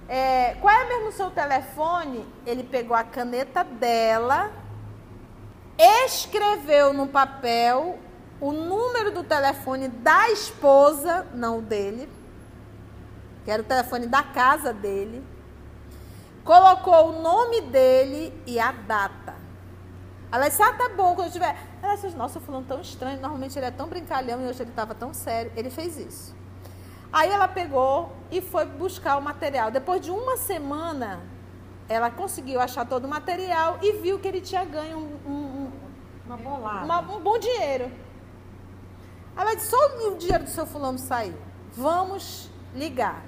É, 0.07 0.55
qual 0.55 0.73
é 0.73 0.85
mesmo 0.85 1.09
o 1.09 1.11
seu 1.11 1.29
telefone? 1.31 2.25
Ele 2.45 2.63
pegou 2.63 2.95
a 2.95 3.03
caneta 3.03 3.63
dela, 3.63 4.51
escreveu 5.77 6.93
no 6.93 7.07
papel 7.07 7.97
o 8.39 8.51
número 8.51 9.11
do 9.11 9.23
telefone 9.23 9.87
da 9.87 10.29
esposa, 10.29 11.25
não 11.33 11.61
dele, 11.61 12.09
que 13.45 13.51
era 13.51 13.61
o 13.61 13.65
telefone 13.65 14.07
da 14.07 14.21
casa 14.21 14.73
dele, 14.73 15.23
colocou 16.43 17.09
o 17.09 17.21
nome 17.21 17.61
dele 17.61 18.33
e 18.45 18.59
a 18.59 18.71
data. 18.71 19.35
Ela 20.29 20.49
disse, 20.49 20.63
ah, 20.63 20.73
tá 20.73 20.89
bom, 20.89 21.15
quando 21.15 21.27
eu 21.27 21.31
tiver... 21.31 21.55
Ela 21.81 21.95
disse, 21.95 22.09
nossa, 22.17 22.39
fulano 22.39 22.65
tão 22.65 22.81
estranho, 22.81 23.21
normalmente 23.21 23.57
ele 23.57 23.67
é 23.67 23.71
tão 23.71 23.87
brincalhão 23.87 24.41
e 24.41 24.47
hoje 24.47 24.63
ele 24.63 24.71
estava 24.71 24.95
tão 24.95 25.13
sério. 25.13 25.51
Ele 25.55 25.69
fez 25.69 25.97
isso. 25.97 26.35
Aí 27.13 27.29
ela 27.29 27.47
pegou 27.47 28.11
e 28.31 28.41
foi 28.41 28.65
buscar 28.65 29.17
o 29.17 29.21
material. 29.21 29.69
Depois 29.69 30.01
de 30.01 30.09
uma 30.09 30.35
semana, 30.35 31.21
ela 31.87 32.09
conseguiu 32.09 32.59
achar 32.59 32.87
todo 32.87 33.05
o 33.05 33.07
material 33.07 33.77
e 33.83 33.93
viu 33.93 34.17
que 34.17 34.27
ele 34.27 34.41
tinha 34.41 34.65
ganho 34.65 34.97
um, 34.97 35.31
um, 35.31 35.71
uma 36.25 36.37
bolada. 36.37 36.85
Uma, 36.85 36.99
um 37.01 37.21
bom 37.21 37.37
dinheiro. 37.37 37.91
Ela 39.37 39.53
disse, 39.53 39.69
só 39.69 39.77
o 40.07 40.17
dinheiro 40.17 40.43
do 40.43 40.49
seu 40.49 40.65
fulano 40.65 40.97
saiu. 40.97 41.37
Vamos 41.73 42.49
ligar. 42.73 43.23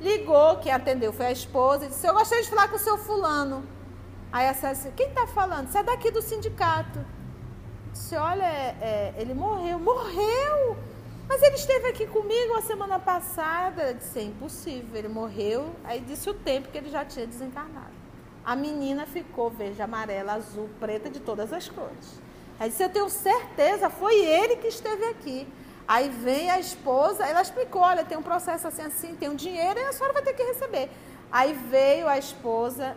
Ligou, 0.00 0.56
quem 0.56 0.72
atendeu 0.72 1.12
foi 1.12 1.26
a 1.26 1.32
esposa, 1.32 1.84
e 1.84 1.88
disse: 1.88 2.04
Eu 2.04 2.14
gostaria 2.14 2.42
de 2.42 2.50
falar 2.50 2.66
com 2.66 2.74
o 2.74 2.78
seu 2.78 2.98
fulano. 2.98 3.64
Aí 4.32 4.48
a 4.48 4.54
Célia 4.54 4.74
disse: 4.74 4.90
Quem 4.92 5.08
está 5.08 5.28
falando? 5.28 5.68
Você 5.68 5.78
é 5.78 5.82
daqui 5.84 6.10
do 6.10 6.20
sindicato. 6.20 6.98
Disse: 7.92 8.16
Olha, 8.16 8.44
é, 8.44 8.76
é, 8.80 9.14
ele 9.16 9.32
morreu. 9.32 9.78
Morreu? 9.78 10.76
Mas 11.32 11.40
ele 11.40 11.54
esteve 11.54 11.88
aqui 11.88 12.06
comigo 12.06 12.52
a 12.58 12.60
semana 12.60 12.98
passada. 12.98 13.84
Eu 13.84 13.94
disse: 13.94 14.18
É 14.18 14.22
impossível, 14.22 14.94
ele 14.94 15.08
morreu. 15.08 15.74
Aí 15.82 15.98
disse 15.98 16.28
o 16.28 16.34
tempo 16.34 16.68
que 16.68 16.76
ele 16.76 16.90
já 16.90 17.06
tinha 17.06 17.26
desencarnado. 17.26 17.94
A 18.44 18.54
menina 18.54 19.06
ficou 19.06 19.48
verde, 19.48 19.80
amarela, 19.80 20.34
azul, 20.34 20.68
preta, 20.78 21.08
de 21.08 21.20
todas 21.20 21.50
as 21.50 21.70
cores. 21.70 22.20
Aí 22.60 22.68
disse: 22.68 22.84
Eu 22.84 22.90
tenho 22.90 23.08
certeza, 23.08 23.88
foi 23.88 24.14
ele 24.14 24.56
que 24.56 24.66
esteve 24.66 25.06
aqui. 25.06 25.48
Aí 25.88 26.10
vem 26.10 26.50
a 26.50 26.60
esposa, 26.60 27.24
ela 27.24 27.40
explicou, 27.40 27.80
olha, 27.80 28.04
tem 28.04 28.18
um 28.18 28.22
processo 28.22 28.68
assim, 28.68 28.82
assim, 28.82 29.16
tem 29.16 29.30
um 29.30 29.34
dinheiro 29.34 29.80
e 29.80 29.84
a 29.84 29.92
senhora 29.92 30.12
vai 30.12 30.22
ter 30.22 30.34
que 30.34 30.42
receber. 30.42 30.90
Aí 31.30 31.54
veio 31.54 32.08
a 32.08 32.18
esposa 32.18 32.94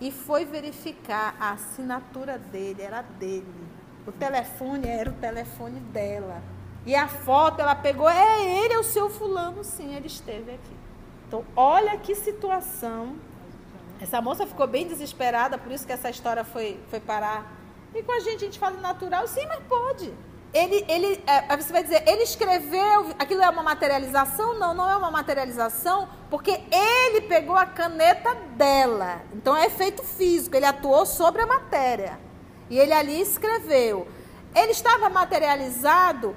e 0.00 0.10
foi 0.10 0.46
verificar 0.46 1.36
a 1.38 1.52
assinatura 1.52 2.38
dele, 2.38 2.80
era 2.80 3.02
dele. 3.02 3.68
O 4.06 4.10
telefone 4.10 4.88
era 4.88 5.10
o 5.10 5.12
telefone 5.12 5.80
dela. 5.80 6.42
E 6.84 6.94
a 6.94 7.06
foto 7.06 7.60
ela 7.60 7.74
pegou, 7.74 8.08
é 8.08 8.44
ele, 8.44 8.74
é 8.74 8.78
o 8.78 8.82
seu 8.82 9.08
fulano, 9.08 9.62
sim, 9.62 9.94
ele 9.94 10.06
esteve 10.06 10.52
aqui. 10.52 10.76
Então, 11.28 11.44
olha 11.54 11.96
que 11.96 12.14
situação. 12.14 13.16
Essa 14.00 14.20
moça 14.20 14.46
ficou 14.46 14.66
bem 14.66 14.86
desesperada, 14.86 15.56
por 15.56 15.70
isso 15.70 15.86
que 15.86 15.92
essa 15.92 16.10
história 16.10 16.44
foi, 16.44 16.80
foi 16.90 16.98
parar. 16.98 17.52
E 17.94 18.02
com 18.02 18.12
a 18.12 18.20
gente, 18.20 18.36
a 18.36 18.46
gente 18.46 18.58
fala 18.58 18.80
natural, 18.80 19.28
sim, 19.28 19.46
mas 19.46 19.60
pode 19.68 20.12
ele, 20.52 20.84
ele, 20.86 21.24
é, 21.26 21.56
você 21.56 21.72
vai 21.72 21.82
dizer, 21.82 22.06
ele 22.06 22.22
escreveu, 22.22 23.14
aquilo 23.18 23.40
é 23.40 23.48
uma 23.48 23.62
materialização? 23.62 24.58
Não, 24.58 24.74
não 24.74 24.90
é 24.90 24.96
uma 24.96 25.10
materialização, 25.10 26.08
porque 26.28 26.60
ele 26.70 27.22
pegou 27.22 27.56
a 27.56 27.64
caneta 27.64 28.34
dela. 28.56 29.22
Então 29.32 29.56
é 29.56 29.66
efeito 29.66 30.02
físico, 30.02 30.54
ele 30.54 30.66
atuou 30.66 31.06
sobre 31.06 31.40
a 31.42 31.46
matéria. 31.46 32.18
E 32.68 32.78
ele 32.78 32.92
ali 32.92 33.20
escreveu. 33.20 34.06
Ele 34.54 34.72
estava 34.72 35.08
materializado? 35.08 36.36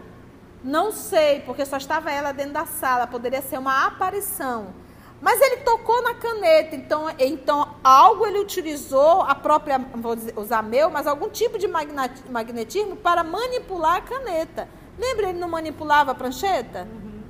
Não 0.65 0.91
sei, 0.91 1.41
porque 1.41 1.63
só 1.63 1.77
estava 1.77 2.11
ela 2.11 2.31
dentro 2.31 2.53
da 2.53 2.65
sala, 2.65 3.05
poderia 3.05 3.39
ser 3.39 3.59
uma 3.59 3.85
aparição. 3.85 4.73
Mas 5.21 5.39
ele 5.39 5.57
tocou 5.57 6.01
na 6.01 6.15
caneta, 6.15 6.75
então, 6.75 7.05
então 7.19 7.75
algo 7.83 8.25
ele 8.25 8.39
utilizou, 8.39 9.21
a 9.21 9.35
própria, 9.35 9.77
vou 9.77 10.17
usar 10.35 10.63
meu, 10.63 10.89
mas 10.89 11.05
algum 11.05 11.29
tipo 11.29 11.59
de 11.59 11.67
magnetismo 11.67 12.95
para 12.95 13.23
manipular 13.23 13.97
a 13.97 14.01
caneta. 14.01 14.67
Lembra 14.97 15.29
ele 15.29 15.37
não 15.37 15.47
manipulava 15.47 16.13
a 16.13 16.15
prancheta? 16.15 16.87
Uhum. 16.91 17.21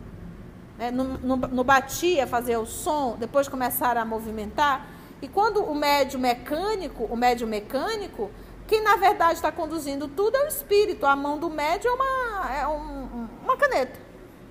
É, 0.79 0.89
não, 0.89 1.03
não, 1.03 1.35
não, 1.35 1.63
batia, 1.65 2.25
fazia 2.25 2.57
o 2.57 2.65
som, 2.65 3.17
depois 3.19 3.49
começaram 3.49 4.01
a 4.01 4.05
movimentar. 4.05 4.87
E 5.21 5.27
quando 5.27 5.61
o 5.61 5.75
médio 5.75 6.17
mecânico, 6.17 7.03
o 7.03 7.17
médio 7.17 7.45
mecânico, 7.45 8.31
quem 8.67 8.81
na 8.81 8.95
verdade 8.95 9.33
está 9.33 9.51
conduzindo 9.51 10.07
tudo 10.07 10.35
é 10.35 10.45
o 10.45 10.47
espírito. 10.47 11.05
A 11.05 11.15
mão 11.15 11.37
do 11.37 11.49
médio 11.49 11.89
é 11.89 11.93
uma, 11.93 12.55
é 12.55 12.67
um, 12.67 13.04
uma 13.45 13.57
caneta. 13.57 13.99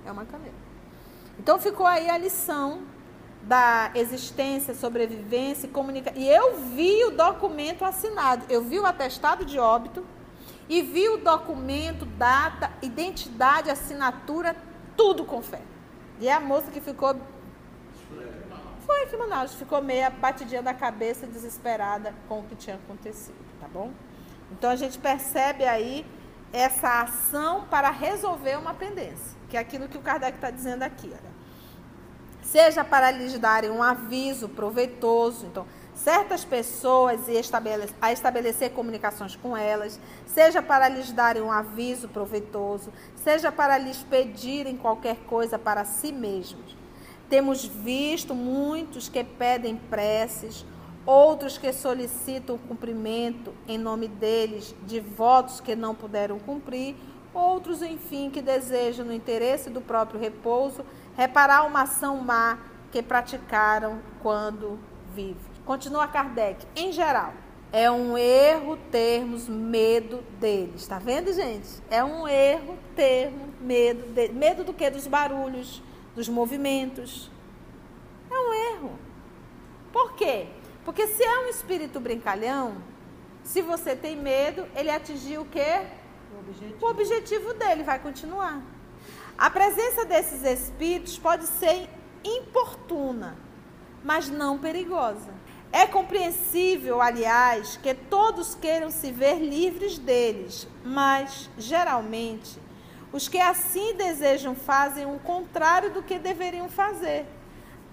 É 0.05 0.11
uma 0.11 0.25
caneta. 0.25 0.55
Então 1.37 1.59
ficou 1.59 1.85
aí 1.85 2.09
a 2.09 2.17
lição 2.17 2.83
da 3.41 3.91
existência, 3.93 4.73
sobrevivência 4.73 5.67
e 5.67 5.69
comunicação. 5.69 6.19
E 6.19 6.27
eu 6.27 6.57
vi 6.57 7.03
o 7.05 7.11
documento 7.11 7.85
assinado, 7.85 8.45
eu 8.49 8.63
vi 8.63 8.79
o 8.79 8.85
atestado 8.85 9.45
de 9.45 9.59
óbito 9.59 10.03
e 10.67 10.81
vi 10.81 11.07
o 11.09 11.17
documento, 11.17 12.05
data, 12.05 12.71
identidade, 12.81 13.69
assinatura, 13.69 14.55
tudo 14.97 15.23
com 15.23 15.41
fé. 15.41 15.61
E 16.19 16.29
a 16.29 16.39
moça 16.39 16.71
que 16.71 16.81
ficou. 16.81 17.15
Foi 18.85 19.03
aqui 19.03 19.15
em 19.15 19.19
Manaus, 19.19 19.53
ficou 19.53 19.81
meia 19.81 20.09
batidinha 20.09 20.61
da 20.61 20.73
cabeça, 20.73 21.27
desesperada 21.27 22.13
com 22.27 22.39
o 22.39 22.43
que 22.43 22.55
tinha 22.55 22.75
acontecido, 22.75 23.35
tá 23.59 23.67
bom? 23.67 23.91
Então 24.51 24.69
a 24.69 24.75
gente 24.75 24.97
percebe 24.97 25.65
aí 25.65 26.05
essa 26.55 27.01
ação 27.01 27.65
para 27.69 27.89
resolver 27.89 28.57
uma 28.57 28.73
pendência, 28.73 29.37
que 29.49 29.57
é 29.57 29.59
aquilo 29.59 29.87
que 29.87 29.97
o 29.97 30.01
Kardec 30.01 30.37
está 30.37 30.49
dizendo 30.49 30.83
aqui. 30.83 31.07
Olha 31.07 31.35
seja 32.45 32.83
para 32.85 33.11
lhes 33.11 33.37
darem 33.37 33.69
um 33.69 33.83
aviso 33.83 34.47
proveitoso. 34.47 35.45
Então, 35.47 35.65
certas 35.93 36.45
pessoas 36.45 37.27
e 37.27 37.37
a 38.01 38.11
estabelecer 38.13 38.71
comunicações 38.71 39.35
com 39.35 39.57
elas, 39.57 39.99
seja 40.25 40.61
para 40.61 40.87
lhes 40.87 41.11
darem 41.11 41.41
um 41.41 41.51
aviso 41.51 42.07
proveitoso, 42.07 42.93
seja 43.15 43.51
para 43.51 43.77
lhes 43.77 44.03
pedirem 44.03 44.77
qualquer 44.77 45.17
coisa 45.27 45.57
para 45.57 45.83
si 45.83 46.11
mesmos. 46.11 46.77
Temos 47.29 47.65
visto 47.65 48.35
muitos 48.35 49.09
que 49.09 49.23
pedem 49.23 49.75
preces, 49.75 50.65
outros 51.05 51.57
que 51.57 51.71
solicitam 51.71 52.55
o 52.55 52.59
cumprimento 52.59 53.53
em 53.67 53.77
nome 53.77 54.07
deles 54.07 54.75
de 54.83 54.99
votos 54.99 55.59
que 55.59 55.75
não 55.75 55.93
puderam 55.93 56.39
cumprir, 56.39 56.95
outros, 57.33 57.81
enfim, 57.81 58.29
que 58.29 58.41
desejam, 58.41 59.05
no 59.05 59.13
interesse 59.13 59.69
do 59.69 59.81
próprio 59.81 60.19
repouso, 60.19 60.85
reparar 61.15 61.65
uma 61.65 61.83
ação 61.83 62.17
má 62.17 62.57
que 62.91 63.03
praticaram 63.03 63.99
quando 64.21 64.79
vivos. 65.13 65.43
Continua 65.65 66.07
Kardec. 66.07 66.65
Em 66.75 66.91
geral, 66.91 67.33
é 67.73 67.91
um 67.91 68.17
erro 68.17 68.77
termos 68.89 69.49
medo 69.49 70.23
deles. 70.39 70.81
Está 70.81 70.97
vendo, 70.97 71.33
gente? 71.33 71.67
É 71.89 72.03
um 72.03 72.27
erro 72.27 72.77
termos 72.95 73.49
medo 73.59 74.07
de... 74.13 74.29
Medo 74.29 74.63
do 74.63 74.73
que? 74.73 74.89
Dos 74.89 75.07
barulhos, 75.07 75.83
dos 76.15 76.29
movimentos. 76.29 77.29
É 78.31 78.33
um 78.33 78.53
erro. 78.75 78.91
Por 79.91 80.13
quê? 80.13 80.47
Porque 80.85 81.07
se 81.07 81.23
é 81.23 81.39
um 81.39 81.47
espírito 81.47 81.99
brincalhão, 81.99 82.77
se 83.43 83.61
você 83.61 83.95
tem 83.95 84.15
medo, 84.15 84.67
ele 84.75 84.91
atingiu 84.91 85.41
o 85.41 85.45
quê? 85.45 85.81
O 86.33 86.39
objetivo. 86.39 86.85
O 86.85 86.89
objetivo 86.89 87.53
dele 87.55 87.83
vai 87.83 87.99
continuar. 87.99 88.61
A 89.35 89.49
presença 89.49 90.05
desses 90.05 90.43
espíritos 90.43 91.17
pode 91.17 91.47
ser 91.47 91.89
importuna, 92.23 93.35
mas 94.03 94.29
não 94.29 94.59
perigosa. 94.59 95.33
É 95.71 95.85
compreensível, 95.85 97.01
aliás, 97.01 97.77
que 97.77 97.93
todos 97.93 98.55
queiram 98.55 98.89
se 98.89 99.11
ver 99.11 99.39
livres 99.39 99.97
deles, 99.97 100.67
mas, 100.85 101.49
geralmente, 101.57 102.57
os 103.11 103.27
que 103.27 103.39
assim 103.39 103.95
desejam 103.95 104.55
fazem 104.55 105.05
o 105.05 105.19
contrário 105.19 105.91
do 105.91 106.03
que 106.03 106.17
deveriam 106.17 106.69
fazer. 106.69 107.25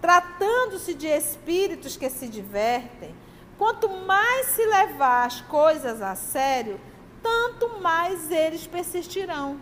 Tratando-se 0.02 0.94
de 0.94 1.06
espíritos 1.06 1.96
que 1.96 2.10
se 2.10 2.26
divertem, 2.26 3.14
quanto 3.56 3.88
mais 3.88 4.48
se 4.48 4.66
levar 4.66 5.26
as 5.26 5.40
coisas 5.42 6.02
a 6.02 6.16
sério, 6.16 6.80
tanto 7.22 7.80
mais 7.80 8.28
eles 8.28 8.66
persistirão, 8.66 9.60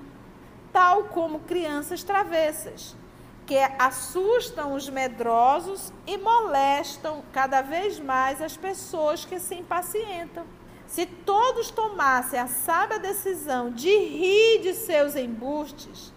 tal 0.73 1.04
como 1.04 1.40
crianças 1.40 2.02
travessas 2.02 2.97
que 3.44 3.59
assustam 3.78 4.75
os 4.75 4.88
medrosos 4.88 5.92
e 6.06 6.16
molestam 6.16 7.23
cada 7.32 7.61
vez 7.61 8.00
mais 8.00 8.40
as 8.40 8.56
pessoas 8.56 9.26
que 9.26 9.38
se 9.38 9.56
impacientam. 9.56 10.47
Se 10.87 11.04
todos 11.04 11.70
tomassem 11.70 12.40
a 12.40 12.47
sábia 12.47 12.99
decisão 12.99 13.70
de 13.70 13.90
rir 13.90 14.62
de 14.62 14.73
seus 14.73 15.16
embustes, 15.16 16.14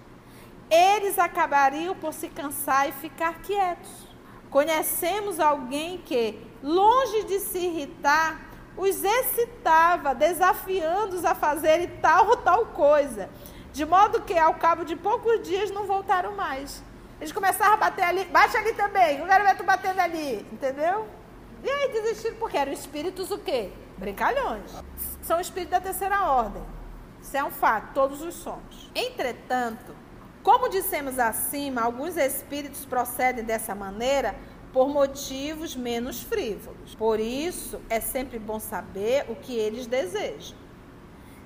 eles 0.69 1.19
acabariam 1.19 1.93
por 1.93 2.13
se 2.13 2.29
cansar 2.29 2.87
e 2.87 2.93
ficar 2.93 3.41
quietos. 3.41 4.12
Conhecemos 4.53 5.39
alguém 5.39 5.97
que, 5.97 6.39
longe 6.61 7.23
de 7.23 7.39
se 7.39 7.57
irritar, 7.57 8.39
os 8.77 9.03
excitava, 9.03 10.13
desafiando-os 10.13 11.25
a 11.25 11.33
fazerem 11.33 11.87
tal 11.99 12.27
ou 12.27 12.37
tal 12.37 12.67
coisa, 12.67 13.31
de 13.71 13.83
modo 13.83 14.21
que, 14.21 14.37
ao 14.37 14.53
cabo 14.53 14.85
de 14.85 14.95
poucos 14.95 15.41
dias, 15.41 15.71
não 15.71 15.87
voltaram 15.87 16.35
mais. 16.35 16.83
Eles 17.19 17.33
começaram 17.33 17.73
a 17.73 17.77
bater 17.77 18.03
ali, 18.03 18.25
bate 18.25 18.55
ali 18.55 18.73
também, 18.75 19.17
ver 19.25 19.57
tu 19.57 19.63
batendo 19.63 19.99
ali, 19.99 20.45
entendeu? 20.51 21.07
E 21.63 21.67
aí 21.67 21.91
desistiram, 21.91 22.35
porque 22.35 22.55
eram 22.55 22.71
espíritos 22.71 23.31
o 23.31 23.39
quê? 23.39 23.71
Brincalhões. 23.97 24.71
São 25.23 25.39
espíritos 25.39 25.71
da 25.71 25.81
terceira 25.81 26.25
ordem. 26.25 26.61
Isso 27.19 27.35
é 27.35 27.43
um 27.43 27.49
fato, 27.49 27.91
todos 27.95 28.21
os 28.21 28.35
somos. 28.35 28.91
Entretanto, 28.93 29.95
como 30.43 30.69
dissemos 30.69 31.17
acima, 31.17 31.81
alguns 31.81 32.17
espíritos 32.17 32.85
procedem 32.85 33.43
dessa 33.43 33.73
maneira 33.73 34.35
por 34.73 34.89
motivos 34.89 35.75
menos 35.75 36.21
frívolos. 36.21 36.93
Por 36.95 37.19
isso, 37.19 37.79
é 37.89 37.99
sempre 38.01 38.37
bom 38.37 38.59
saber 38.59 39.25
o 39.29 39.35
que 39.35 39.55
eles 39.55 39.87
desejam. 39.87 40.57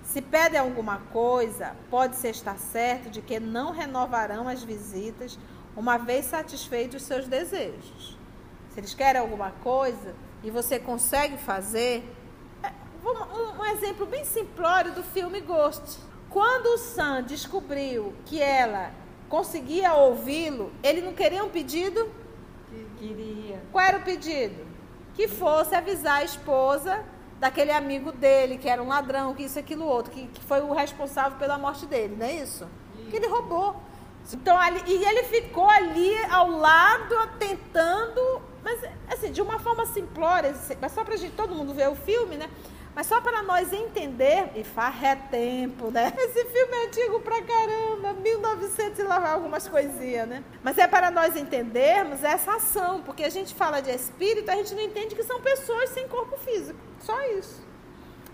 Se 0.01 0.21
pedem 0.21 0.59
alguma 0.59 0.99
coisa, 1.11 1.75
pode-se 1.89 2.27
estar 2.29 2.57
certo 2.57 3.09
de 3.09 3.21
que 3.21 3.39
não 3.39 3.71
renovarão 3.71 4.47
as 4.47 4.63
visitas 4.63 5.37
uma 5.75 5.97
vez 5.97 6.25
satisfeitos 6.25 7.01
os 7.01 7.07
seus 7.07 7.27
desejos. 7.27 8.17
Se 8.69 8.79
eles 8.79 8.93
querem 8.93 9.21
alguma 9.21 9.51
coisa 9.51 10.15
e 10.43 10.49
você 10.49 10.79
consegue 10.79 11.37
fazer. 11.37 12.03
É, 12.63 12.71
um, 13.05 13.61
um 13.61 13.65
exemplo 13.65 14.05
bem 14.05 14.23
simplório 14.23 14.93
do 14.93 15.03
filme 15.03 15.41
Ghost. 15.41 15.99
Quando 16.29 16.67
o 16.67 16.77
Sam 16.77 17.23
descobriu 17.23 18.13
que 18.25 18.41
ela 18.41 18.91
conseguia 19.29 19.93
ouvi-lo, 19.93 20.71
ele 20.83 21.01
não 21.01 21.13
queria 21.13 21.43
um 21.43 21.49
pedido? 21.49 22.09
Queria. 22.97 23.61
Qual 23.71 23.83
era 23.83 23.97
o 23.97 24.01
pedido? 24.01 24.65
Que 25.13 25.27
fosse 25.27 25.75
avisar 25.75 26.17
a 26.17 26.23
esposa 26.23 27.03
daquele 27.39 27.71
amigo 27.71 28.11
dele, 28.11 28.57
que 28.57 28.67
era 28.67 28.81
um 28.81 28.87
ladrão, 28.87 29.33
que 29.33 29.43
isso, 29.43 29.59
aquilo, 29.59 29.85
outro, 29.85 30.11
que, 30.11 30.27
que 30.27 30.43
foi 30.43 30.61
o 30.61 30.73
responsável 30.73 31.37
pela 31.37 31.57
morte 31.57 31.85
dele, 31.85 32.15
não 32.17 32.25
é 32.25 32.33
isso? 32.33 32.67
Que 33.09 33.17
ele 33.17 33.27
roubou. 33.27 33.75
Então, 34.33 34.57
ali, 34.57 34.81
e 34.87 35.05
ele 35.05 35.23
ficou 35.23 35.69
ali 35.69 36.13
ao 36.29 36.49
lado, 36.51 37.15
tentando, 37.39 38.41
mas 38.63 38.83
assim, 39.09 39.31
de 39.31 39.41
uma 39.41 39.59
forma 39.59 39.85
simplória, 39.85 40.53
mas 40.81 40.91
só 40.91 41.03
para 41.03 41.15
gente, 41.15 41.35
todo 41.35 41.55
mundo 41.55 41.73
ver 41.73 41.89
o 41.89 41.95
filme, 41.95 42.35
né? 42.35 42.49
Mas 42.97 43.05
só 43.05 43.21
para 43.21 43.43
nós 43.43 43.71
entender, 43.71 44.49
e 44.55 44.63
faz 44.63 45.03
é 45.03 45.15
tempo, 45.15 45.91
né? 45.91 46.11
Esse 46.17 46.45
filme 46.45 46.73
é 46.77 46.87
antigo 46.87 47.19
pra 47.19 47.43
caramba, 47.43 48.13
1900 48.13 48.97
e 48.97 49.03
lá 49.03 49.33
algumas 49.33 49.67
coisinhas, 49.67 50.27
né? 50.27 50.43
Mas 50.63 50.79
é 50.79 50.87
para 50.87 51.11
nós 51.11 51.35
entendermos 51.35 52.23
essa 52.23 52.55
ação, 52.55 53.03
porque 53.03 53.23
a 53.23 53.29
gente 53.29 53.53
fala 53.53 53.81
de 53.81 53.91
espírito, 53.91 54.49
a 54.49 54.55
gente 54.55 54.73
não 54.73 54.81
entende 54.81 55.13
que 55.13 55.21
são 55.21 55.39
pessoas 55.39 55.91
sem 55.91 56.07
corpo 56.07 56.39
físico, 56.39 56.79
só 56.99 57.23
isso. 57.27 57.63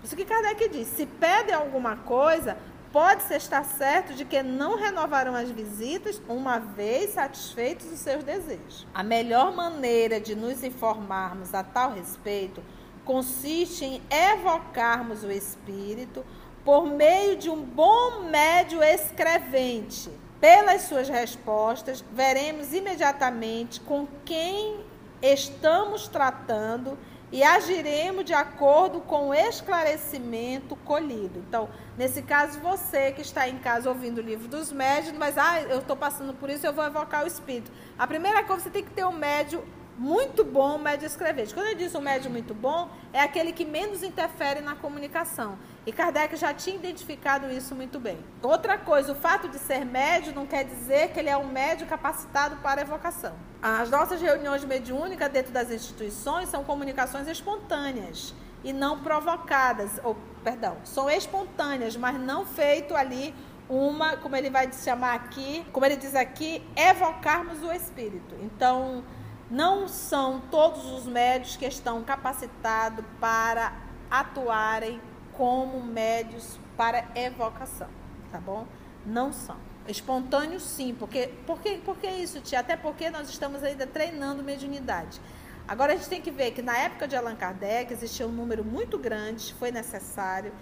Isso 0.02 0.16
que 0.16 0.24
Kardec 0.24 0.66
diz, 0.70 0.88
se 0.88 1.04
pede 1.04 1.52
alguma 1.52 1.96
coisa, 1.96 2.56
pode-se 2.90 3.34
estar 3.34 3.64
certo 3.66 4.14
de 4.14 4.24
que 4.24 4.42
não 4.42 4.78
renovarão 4.78 5.34
as 5.34 5.50
visitas 5.50 6.22
uma 6.26 6.58
vez 6.58 7.10
satisfeitos 7.10 7.92
os 7.92 7.98
seus 7.98 8.24
desejos. 8.24 8.86
A 8.94 9.02
melhor 9.02 9.54
maneira 9.54 10.18
de 10.18 10.34
nos 10.34 10.64
informarmos 10.64 11.52
a 11.52 11.62
tal 11.62 11.92
respeito 11.92 12.62
consiste 13.04 13.84
em 13.84 14.02
evocarmos 14.10 15.22
o 15.22 15.30
espírito 15.30 16.24
por 16.64 16.86
meio 16.86 17.36
de 17.36 17.50
um 17.50 17.62
bom 17.62 18.22
médio 18.22 18.82
escrevente. 18.82 20.10
Pelas 20.40 20.82
suas 20.82 21.08
respostas, 21.08 22.04
veremos 22.12 22.72
imediatamente 22.72 23.80
com 23.80 24.06
quem 24.24 24.80
estamos 25.22 26.08
tratando 26.08 26.98
e 27.32 27.42
agiremos 27.42 28.24
de 28.24 28.32
acordo 28.32 29.00
com 29.00 29.30
o 29.30 29.34
esclarecimento 29.34 30.76
colhido. 30.76 31.42
Então, 31.48 31.68
nesse 31.96 32.22
caso, 32.22 32.60
você 32.60 33.10
que 33.10 33.22
está 33.22 33.48
em 33.48 33.58
casa 33.58 33.88
ouvindo 33.88 34.18
o 34.18 34.22
livro 34.22 34.46
dos 34.46 34.70
médios, 34.70 35.16
mas 35.16 35.36
ah, 35.36 35.62
eu 35.62 35.78
estou 35.78 35.96
passando 35.96 36.34
por 36.34 36.48
isso, 36.48 36.66
eu 36.66 36.72
vou 36.72 36.84
evocar 36.84 37.24
o 37.24 37.26
espírito. 37.26 37.72
A 37.98 38.06
primeira 38.06 38.44
coisa, 38.44 38.62
você 38.62 38.70
tem 38.70 38.84
que 38.84 38.92
ter 38.92 39.04
um 39.04 39.12
médio 39.12 39.64
muito 39.96 40.44
bom, 40.44 40.76
médio 40.78 41.06
escrevente. 41.06 41.54
Quando 41.54 41.66
eu 41.66 41.74
disse 41.74 41.96
um 41.96 42.00
médio 42.00 42.30
muito 42.30 42.52
bom, 42.52 42.88
é 43.12 43.20
aquele 43.20 43.52
que 43.52 43.64
menos 43.64 44.02
interfere 44.02 44.60
na 44.60 44.74
comunicação. 44.74 45.56
E 45.86 45.92
Kardec 45.92 46.34
já 46.36 46.52
tinha 46.52 46.76
identificado 46.76 47.50
isso 47.50 47.74
muito 47.74 48.00
bem. 48.00 48.18
Outra 48.42 48.76
coisa, 48.76 49.12
o 49.12 49.14
fato 49.14 49.48
de 49.48 49.58
ser 49.58 49.84
médio 49.84 50.34
não 50.34 50.46
quer 50.46 50.64
dizer 50.64 51.12
que 51.12 51.20
ele 51.20 51.28
é 51.28 51.36
um 51.36 51.46
médio 51.46 51.86
capacitado 51.86 52.56
para 52.56 52.80
evocação. 52.80 53.34
As 53.62 53.88
nossas 53.90 54.20
reuniões 54.20 54.64
mediúnicas 54.64 55.30
dentro 55.30 55.52
das 55.52 55.70
instituições 55.70 56.48
são 56.48 56.64
comunicações 56.64 57.28
espontâneas 57.28 58.34
e 58.64 58.72
não 58.72 59.00
provocadas, 59.00 60.00
ou 60.02 60.16
perdão, 60.42 60.78
são 60.84 61.08
espontâneas, 61.08 61.96
mas 61.96 62.18
não 62.18 62.46
feito 62.46 62.96
ali 62.96 63.34
uma, 63.68 64.16
como 64.16 64.36
ele 64.36 64.50
vai 64.50 64.70
chamar 64.72 65.14
aqui, 65.14 65.64
como 65.72 65.86
ele 65.86 65.96
diz 65.96 66.14
aqui, 66.14 66.62
evocarmos 66.76 67.62
o 67.62 67.72
espírito. 67.72 68.34
Então, 68.42 69.04
não 69.50 69.88
são 69.88 70.40
todos 70.50 70.84
os 70.92 71.06
médios 71.06 71.56
que 71.56 71.66
estão 71.66 72.02
capacitados 72.02 73.04
para 73.20 73.72
atuarem 74.10 75.00
como 75.32 75.82
médios 75.82 76.58
para 76.76 77.06
evocação, 77.14 77.88
tá 78.30 78.38
bom? 78.38 78.66
Não 79.04 79.32
são. 79.32 79.56
Espontâneos 79.86 80.62
sim, 80.62 80.94
porque, 80.98 81.30
porque, 81.46 81.80
porque 81.84 82.06
isso, 82.06 82.40
tia? 82.40 82.60
Até 82.60 82.76
porque 82.76 83.10
nós 83.10 83.28
estamos 83.28 83.62
ainda 83.62 83.86
treinando 83.86 84.42
mediunidade. 84.42 85.20
Agora 85.68 85.92
a 85.92 85.96
gente 85.96 86.08
tem 86.08 86.20
que 86.20 86.30
ver 86.30 86.52
que 86.52 86.62
na 86.62 86.76
época 86.76 87.06
de 87.06 87.16
Allan 87.16 87.36
Kardec 87.36 87.92
existia 87.92 88.26
um 88.26 88.32
número 88.32 88.64
muito 88.64 88.98
grande, 88.98 89.54
foi 89.54 89.70
necessário, 89.70 90.52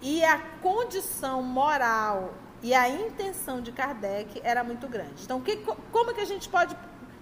e 0.00 0.24
a 0.24 0.38
condição 0.60 1.42
moral 1.42 2.34
e 2.62 2.74
a 2.74 2.88
intenção 2.88 3.60
de 3.60 3.70
Kardec 3.70 4.40
era 4.42 4.64
muito 4.64 4.88
grande. 4.88 5.22
Então, 5.22 5.40
que, 5.40 5.56
como 5.56 6.12
que 6.12 6.20
a 6.20 6.24
gente 6.24 6.48
pode. 6.48 6.76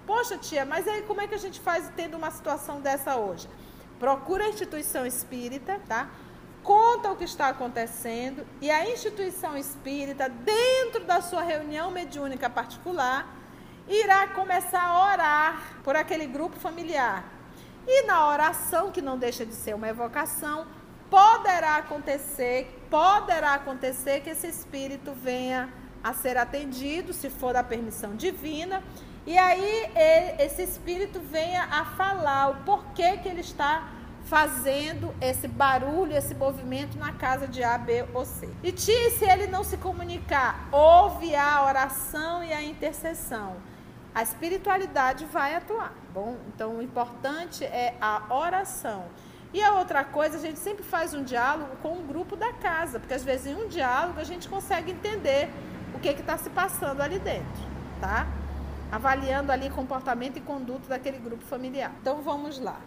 Poxa, 0.07 0.38
tia, 0.38 0.64
mas 0.64 0.87
aí 0.87 1.03
como 1.03 1.21
é 1.21 1.27
que 1.27 1.35
a 1.35 1.38
gente 1.38 1.61
faz 1.61 1.90
tendo 1.97 2.16
uma 2.16 2.31
situação 2.31 2.81
dessa 2.81 3.16
hoje? 3.16 3.49
Procura 3.99 4.45
a 4.45 4.49
instituição 4.49 5.05
espírita, 5.05 5.81
tá? 5.88 6.09
conta 6.66 7.12
o 7.12 7.16
que 7.16 7.23
está 7.23 7.49
acontecendo 7.49 8.45
e 8.61 8.69
a 8.69 8.90
instituição 8.90 9.57
espírita, 9.57 10.29
dentro 10.29 11.05
da 11.05 11.21
sua 11.21 11.40
reunião 11.40 11.92
mediúnica 11.92 12.51
particular, 12.51 13.33
irá 13.88 14.27
começar 14.27 14.83
a 14.83 15.12
orar 15.12 15.77
por 15.85 15.95
aquele 15.95 16.27
grupo 16.27 16.59
familiar. 16.59 17.25
E 17.87 18.03
na 18.03 18.29
oração, 18.29 18.90
que 18.90 19.01
não 19.01 19.16
deixa 19.16 19.47
de 19.47 19.55
ser 19.55 19.77
uma 19.77 19.88
evocação, 19.88 20.66
poderá 21.09 21.77
acontecer, 21.77 22.85
poderá 22.90 23.55
acontecer 23.55 24.23
que 24.23 24.31
esse 24.31 24.49
espírito 24.49 25.12
venha 25.14 25.73
a 26.03 26.12
ser 26.12 26.37
atendido, 26.37 27.12
se 27.12 27.31
for 27.31 27.53
da 27.53 27.62
permissão 27.62 28.16
divina, 28.16 28.83
e 29.27 29.37
aí 29.37 29.91
ele, 29.95 30.43
esse 30.43 30.62
espírito 30.62 31.21
venha 31.21 31.65
a 31.65 31.85
falar 31.85 32.51
o 32.51 32.55
porquê 32.65 33.17
que 33.17 33.29
ele 33.29 33.41
está 33.41 33.89
fazendo 34.27 35.15
esse 35.21 35.49
barulho, 35.49 36.17
esse 36.17 36.35
movimento 36.35 36.99
na 36.99 37.12
casa 37.12 37.47
de 37.47 37.62
A, 37.62 37.79
B 37.79 38.05
ou 38.12 38.25
C. 38.25 38.49
E 38.62 38.77
se 38.77 39.25
ele 39.25 39.47
não 39.47 39.65
se 39.65 39.77
comunicar, 39.77 40.69
ouve 40.73 41.35
a 41.35 41.65
oração 41.65 42.43
e 42.43 42.53
a 42.53 42.62
intercessão. 42.62 43.57
A 44.15 44.23
espiritualidade 44.23 45.25
vai 45.27 45.55
atuar. 45.55 45.93
Bom, 46.12 46.37
então 46.49 46.77
o 46.77 46.83
importante 46.83 47.65
é 47.65 47.95
a 48.01 48.23
oração. 48.31 49.05
E 49.53 49.62
a 49.62 49.75
outra 49.75 50.05
coisa, 50.05 50.39
a 50.39 50.41
gente 50.41 50.59
sempre 50.59 50.83
faz 50.83 51.15
um 51.15 51.23
diálogo 51.23 51.77
com 51.83 51.99
o 51.99 52.03
grupo 52.03 52.37
da 52.37 52.53
casa, 52.53 52.99
porque 52.99 53.15
às 53.15 53.25
vezes 53.25 53.47
em 53.47 53.55
um 53.55 53.69
diálogo 53.69 54.19
a 54.19 54.25
gente 54.25 54.49
consegue 54.49 54.91
entender 54.91 55.49
o 55.95 55.99
que 55.99 56.09
está 56.09 56.37
se 56.37 56.51
passando 56.51 57.01
ali 57.01 57.19
dentro, 57.19 57.62
tá? 58.01 58.27
Avaliando 58.90 59.53
ali 59.53 59.68
comportamento 59.70 60.37
e 60.37 60.40
conduta 60.40 60.88
daquele 60.88 61.18
grupo 61.18 61.44
familiar. 61.44 61.92
Então 62.01 62.22
vamos 62.22 62.59
lá. 62.59 62.81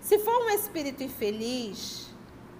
Se 0.00 0.18
for 0.18 0.44
um 0.44 0.50
espírito 0.50 1.02
infeliz, 1.02 2.14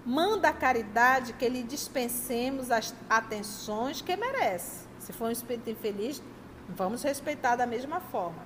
manda 0.05 0.49
a 0.49 0.53
caridade 0.53 1.33
que 1.33 1.47
lhe 1.47 1.63
dispensemos 1.63 2.71
as 2.71 2.93
atenções 3.09 4.01
que 4.01 4.15
merece. 4.15 4.87
Se 4.99 5.13
for 5.13 5.27
um 5.29 5.31
espírito 5.31 5.69
infeliz, 5.69 6.21
vamos 6.67 7.03
respeitar 7.03 7.55
da 7.55 7.65
mesma 7.65 7.99
forma. 7.99 8.43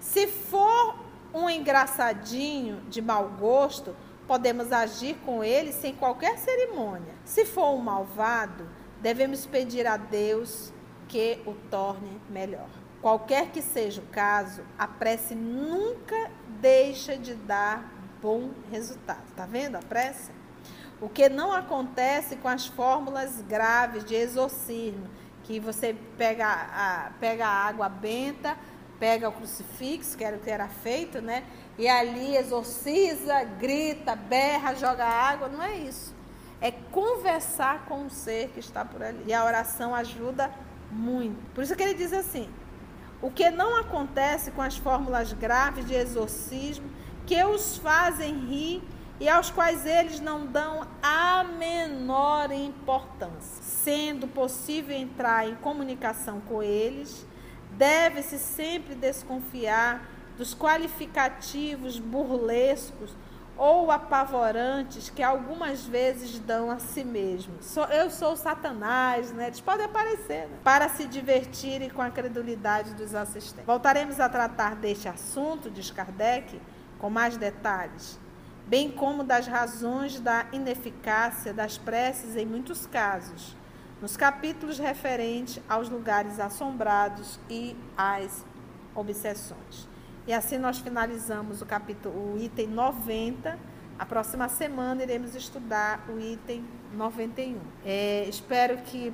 Se 0.00 0.26
for 0.26 0.96
um 1.32 1.48
engraçadinho 1.48 2.80
de 2.88 3.00
mau 3.00 3.28
gosto, 3.28 3.94
podemos 4.26 4.72
agir 4.72 5.16
com 5.24 5.42
ele 5.42 5.72
sem 5.72 5.94
qualquer 5.94 6.38
cerimônia. 6.38 7.14
Se 7.24 7.44
for 7.44 7.74
um 7.74 7.78
malvado, 7.78 8.68
devemos 9.00 9.46
pedir 9.46 9.86
a 9.86 9.96
Deus 9.96 10.72
que 11.08 11.40
o 11.46 11.54
torne 11.70 12.20
melhor. 12.28 12.68
Qualquer 13.06 13.52
que 13.52 13.62
seja 13.62 14.00
o 14.00 14.06
caso, 14.06 14.64
a 14.76 14.88
prece 14.88 15.32
nunca 15.32 16.28
deixa 16.60 17.16
de 17.16 17.36
dar 17.36 17.88
bom 18.20 18.50
resultado. 18.68 19.22
Tá 19.36 19.46
vendo 19.46 19.76
a 19.76 19.78
prece? 19.78 20.32
O 21.00 21.08
que 21.08 21.28
não 21.28 21.52
acontece 21.52 22.34
com 22.34 22.48
as 22.48 22.66
fórmulas 22.66 23.40
graves 23.42 24.04
de 24.04 24.16
exorcismo, 24.16 25.08
que 25.44 25.60
você 25.60 25.94
pega 26.18 26.48
a, 26.48 27.12
pega 27.20 27.46
a 27.46 27.68
água 27.68 27.88
benta, 27.88 28.56
pega 28.98 29.28
o 29.28 29.32
crucifixo, 29.32 30.18
que 30.18 30.24
era 30.24 30.36
o 30.36 30.40
que 30.40 30.50
era 30.50 30.66
feito, 30.66 31.22
né? 31.22 31.44
E 31.78 31.86
ali 31.86 32.36
exorciza, 32.36 33.44
grita, 33.44 34.16
berra, 34.16 34.74
joga 34.74 35.04
água. 35.04 35.48
Não 35.48 35.62
é 35.62 35.76
isso. 35.76 36.12
É 36.60 36.72
conversar 36.72 37.84
com 37.84 38.06
o 38.06 38.10
ser 38.10 38.48
que 38.48 38.58
está 38.58 38.84
por 38.84 39.00
ali. 39.00 39.22
E 39.28 39.32
a 39.32 39.44
oração 39.44 39.94
ajuda 39.94 40.50
muito. 40.90 41.40
Por 41.54 41.62
isso 41.62 41.76
que 41.76 41.84
ele 41.84 41.94
diz 41.94 42.12
assim: 42.12 42.50
o 43.20 43.30
que 43.30 43.50
não 43.50 43.76
acontece 43.76 44.50
com 44.50 44.62
as 44.62 44.76
fórmulas 44.76 45.32
graves 45.32 45.86
de 45.86 45.94
exorcismo 45.94 46.88
que 47.26 47.42
os 47.44 47.76
fazem 47.78 48.34
rir 48.46 48.82
e 49.18 49.28
aos 49.28 49.50
quais 49.50 49.86
eles 49.86 50.20
não 50.20 50.46
dão 50.46 50.86
a 51.02 51.42
menor 51.42 52.52
importância. 52.52 53.62
Sendo 53.62 54.28
possível 54.28 54.94
entrar 54.94 55.48
em 55.48 55.54
comunicação 55.56 56.40
com 56.40 56.62
eles, 56.62 57.26
deve-se 57.72 58.38
sempre 58.38 58.94
desconfiar 58.94 60.06
dos 60.36 60.54
qualificativos 60.54 61.98
burlescos 61.98 63.14
ou 63.56 63.90
apavorantes 63.90 65.08
que 65.08 65.22
algumas 65.22 65.84
vezes 65.84 66.38
dão 66.38 66.70
a 66.70 66.78
si 66.78 67.02
mesmos. 67.02 67.74
Eu 67.90 68.10
sou 68.10 68.36
Satanás, 68.36 69.32
né? 69.32 69.46
Eles 69.46 69.60
podem 69.60 69.86
aparecer, 69.86 70.48
né? 70.48 70.58
Para 70.62 70.88
se 70.88 71.06
divertirem 71.06 71.88
com 71.88 72.02
a 72.02 72.10
credulidade 72.10 72.94
dos 72.94 73.14
assistentes. 73.14 73.64
Voltaremos 73.66 74.20
a 74.20 74.28
tratar 74.28 74.76
deste 74.76 75.08
assunto, 75.08 75.70
diz 75.70 75.90
Kardec, 75.90 76.60
com 76.98 77.08
mais 77.08 77.36
detalhes, 77.36 78.18
bem 78.66 78.90
como 78.90 79.24
das 79.24 79.46
razões 79.46 80.20
da 80.20 80.46
ineficácia 80.52 81.52
das 81.52 81.78
preces 81.78 82.36
em 82.36 82.44
muitos 82.44 82.86
casos, 82.86 83.56
nos 84.00 84.16
capítulos 84.16 84.78
referentes 84.78 85.62
aos 85.68 85.88
lugares 85.88 86.38
assombrados 86.38 87.38
e 87.48 87.76
às 87.96 88.44
obsessões. 88.94 89.88
E 90.26 90.32
assim 90.32 90.58
nós 90.58 90.78
finalizamos 90.80 91.62
o 91.62 91.66
capítulo, 91.66 92.34
o 92.34 92.38
item 92.38 92.66
90. 92.66 93.56
A 93.96 94.04
próxima 94.04 94.48
semana 94.48 95.02
iremos 95.02 95.36
estudar 95.36 96.04
o 96.08 96.18
item 96.18 96.64
91. 96.92 97.60
É, 97.84 98.24
espero 98.28 98.78
que 98.78 99.12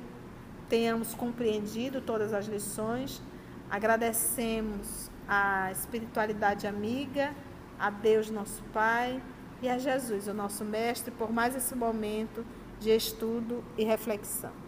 tenhamos 0.67 1.13
compreendido 1.13 2.01
todas 2.01 2.33
as 2.33 2.47
lições. 2.47 3.21
Agradecemos 3.69 5.11
a 5.27 5.71
espiritualidade 5.71 6.65
amiga 6.65 7.31
a 7.79 7.91
Deus 7.91 8.31
nosso 8.31 8.63
Pai 8.73 9.21
e 9.61 9.69
a 9.69 9.77
Jesus, 9.77 10.27
o 10.27 10.33
nosso 10.33 10.65
Mestre, 10.65 11.11
por 11.11 11.31
mais 11.31 11.55
esse 11.55 11.75
momento 11.75 12.43
de 12.79 12.89
estudo 12.89 13.63
e 13.77 13.83
reflexão. 13.83 14.62